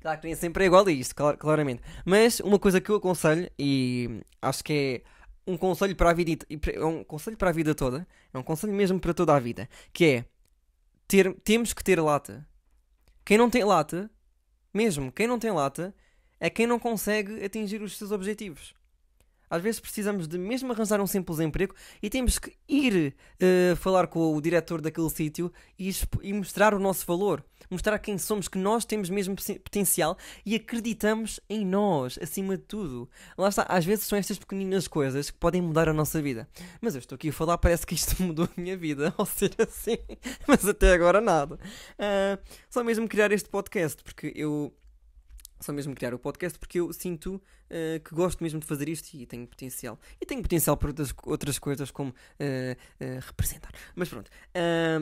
Claro 0.00 0.18
que 0.20 0.26
nem 0.26 0.34
sempre 0.34 0.64
é 0.64 0.66
igual 0.66 0.84
a 0.86 0.90
isto, 0.90 1.14
clar- 1.14 1.36
claramente. 1.36 1.82
Mas 2.04 2.40
uma 2.40 2.58
coisa 2.58 2.80
que 2.80 2.90
eu 2.90 2.96
aconselho, 2.96 3.48
e 3.58 4.22
acho 4.40 4.64
que 4.64 4.72
é 5.06 5.50
um 5.50 5.56
conselho 5.58 5.94
para 5.94 6.10
a 6.10 6.12
vida, 6.14 6.44
é 6.72 6.84
um 6.84 7.04
conselho 7.04 7.36
para 7.36 7.50
a 7.50 7.52
vida 7.52 7.74
toda, 7.74 8.06
é 8.32 8.38
um 8.38 8.42
conselho 8.42 8.72
mesmo 8.72 8.98
para 8.98 9.12
toda 9.14 9.34
a 9.36 9.38
vida, 9.38 9.68
que 9.92 10.04
é 10.06 10.24
ter, 11.06 11.32
temos 11.42 11.72
que 11.74 11.84
ter 11.84 12.00
lata. 12.00 12.44
Quem 13.24 13.36
não 13.38 13.50
tem 13.50 13.62
lata, 13.62 14.10
mesmo 14.72 15.12
quem 15.12 15.26
não 15.26 15.38
tem 15.38 15.50
lata, 15.50 15.94
é 16.40 16.50
quem 16.50 16.66
não 16.66 16.78
consegue 16.78 17.44
atingir 17.44 17.82
os 17.82 17.96
seus 17.96 18.10
objetivos. 18.10 18.74
Às 19.52 19.60
vezes 19.60 19.80
precisamos 19.80 20.26
de 20.26 20.38
mesmo 20.38 20.72
arranjar 20.72 20.98
um 20.98 21.06
simples 21.06 21.38
emprego 21.38 21.74
e 22.02 22.08
temos 22.08 22.38
que 22.38 22.54
ir 22.66 23.14
uh, 23.38 23.76
falar 23.76 24.06
com 24.06 24.34
o 24.34 24.40
diretor 24.40 24.80
daquele 24.80 25.10
sítio 25.10 25.52
e, 25.78 25.92
e, 26.22 26.32
mostrar 26.32 26.72
o 26.72 26.78
nosso 26.78 27.04
valor, 27.04 27.44
mostrar 27.70 27.98
quem 27.98 28.16
somos, 28.16 28.48
que 28.48 28.56
nós 28.56 28.86
temos 28.86 29.10
mesmo 29.10 29.36
potencial 29.62 30.16
e 30.46 30.54
acreditamos 30.54 31.38
em 31.50 31.66
nós, 31.66 32.18
acima 32.22 32.56
de 32.56 32.62
tudo. 32.62 33.10
Lá 33.36 33.50
está, 33.50 33.64
às 33.68 33.84
vezes 33.84 34.06
são 34.06 34.16
estas 34.16 34.38
pequeninas 34.38 34.88
coisas 34.88 35.30
que 35.30 35.36
podem 35.36 35.60
mudar 35.60 35.86
a 35.86 35.92
nossa 35.92 36.22
vida. 36.22 36.48
Mas 36.80 36.94
eu 36.94 37.00
estou 37.00 37.16
aqui 37.16 37.28
a 37.28 37.32
falar, 37.32 37.58
parece 37.58 37.86
que 37.86 37.94
isto 37.94 38.20
mudou 38.24 38.46
a 38.46 38.58
minha 38.58 38.74
vida, 38.74 39.12
ao 39.18 39.26
ser 39.26 39.54
assim, 39.58 39.98
mas 40.48 40.66
até 40.66 40.94
agora 40.94 41.20
nada. 41.20 41.56
Uh, 41.98 42.40
só 42.70 42.82
mesmo 42.82 43.06
criar 43.06 43.30
este 43.32 43.50
podcast, 43.50 44.02
porque 44.02 44.32
eu 44.34 44.72
só 45.62 45.72
mesmo 45.72 45.94
criar 45.94 46.12
o 46.12 46.18
podcast 46.18 46.58
porque 46.58 46.80
eu 46.80 46.92
sinto 46.92 47.36
uh, 47.36 48.00
que 48.04 48.14
gosto 48.14 48.42
mesmo 48.42 48.60
de 48.60 48.66
fazer 48.66 48.88
isto 48.88 49.14
e 49.14 49.24
tenho 49.24 49.46
potencial. 49.46 49.98
E 50.20 50.26
tenho 50.26 50.42
potencial 50.42 50.76
para 50.76 50.88
outras, 50.88 51.14
outras 51.24 51.58
coisas 51.58 51.90
como 51.90 52.10
uh, 52.10 52.14
uh, 52.14 53.20
representar. 53.26 53.72
Mas 53.94 54.08
pronto, 54.08 54.30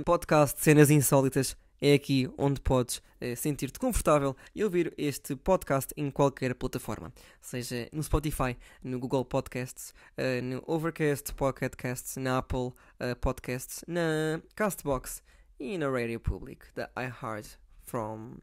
podcast 0.05 0.61
Cenas 0.61 0.91
Insólitas 0.91 1.57
é 1.81 1.95
aqui 1.95 2.31
onde 2.37 2.61
podes 2.61 3.03
sentir-te 3.37 3.79
confortável 3.79 4.37
e 4.55 4.63
ouvir 4.63 4.93
este 4.97 5.35
podcast 5.35 5.93
em 5.97 6.11
qualquer 6.11 6.55
plataforma, 6.55 7.13
seja 7.41 7.89
no 7.93 8.03
Spotify, 8.03 8.57
no 8.83 8.99
Google 8.99 9.25
Podcasts, 9.25 9.95
no 10.43 10.63
Overcast, 10.67 11.35
Pocket 11.35 11.75
Casts, 11.77 12.17
na 12.17 12.39
Apple 12.39 12.73
Podcasts, 13.21 13.83
na 13.87 14.43
Castbox 14.55 15.23
e 15.59 15.79
na 15.79 15.89
Radio 15.89 16.21
Public 16.21 16.67
da 16.75 16.91
iHeart 16.97 17.59
from 17.91 18.39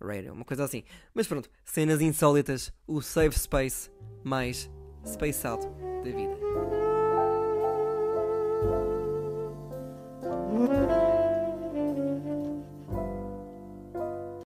Radio, 0.00 0.32
uma 0.32 0.44
coisa 0.44 0.64
assim. 0.64 0.84
Mas 1.14 1.26
pronto, 1.26 1.50
cenas 1.64 2.00
insólitas, 2.00 2.72
o 2.86 3.00
Save 3.00 3.38
Space 3.38 3.90
mais 4.24 4.70
Spaceado 5.04 5.66
da 6.04 6.10
vida. 6.10 6.36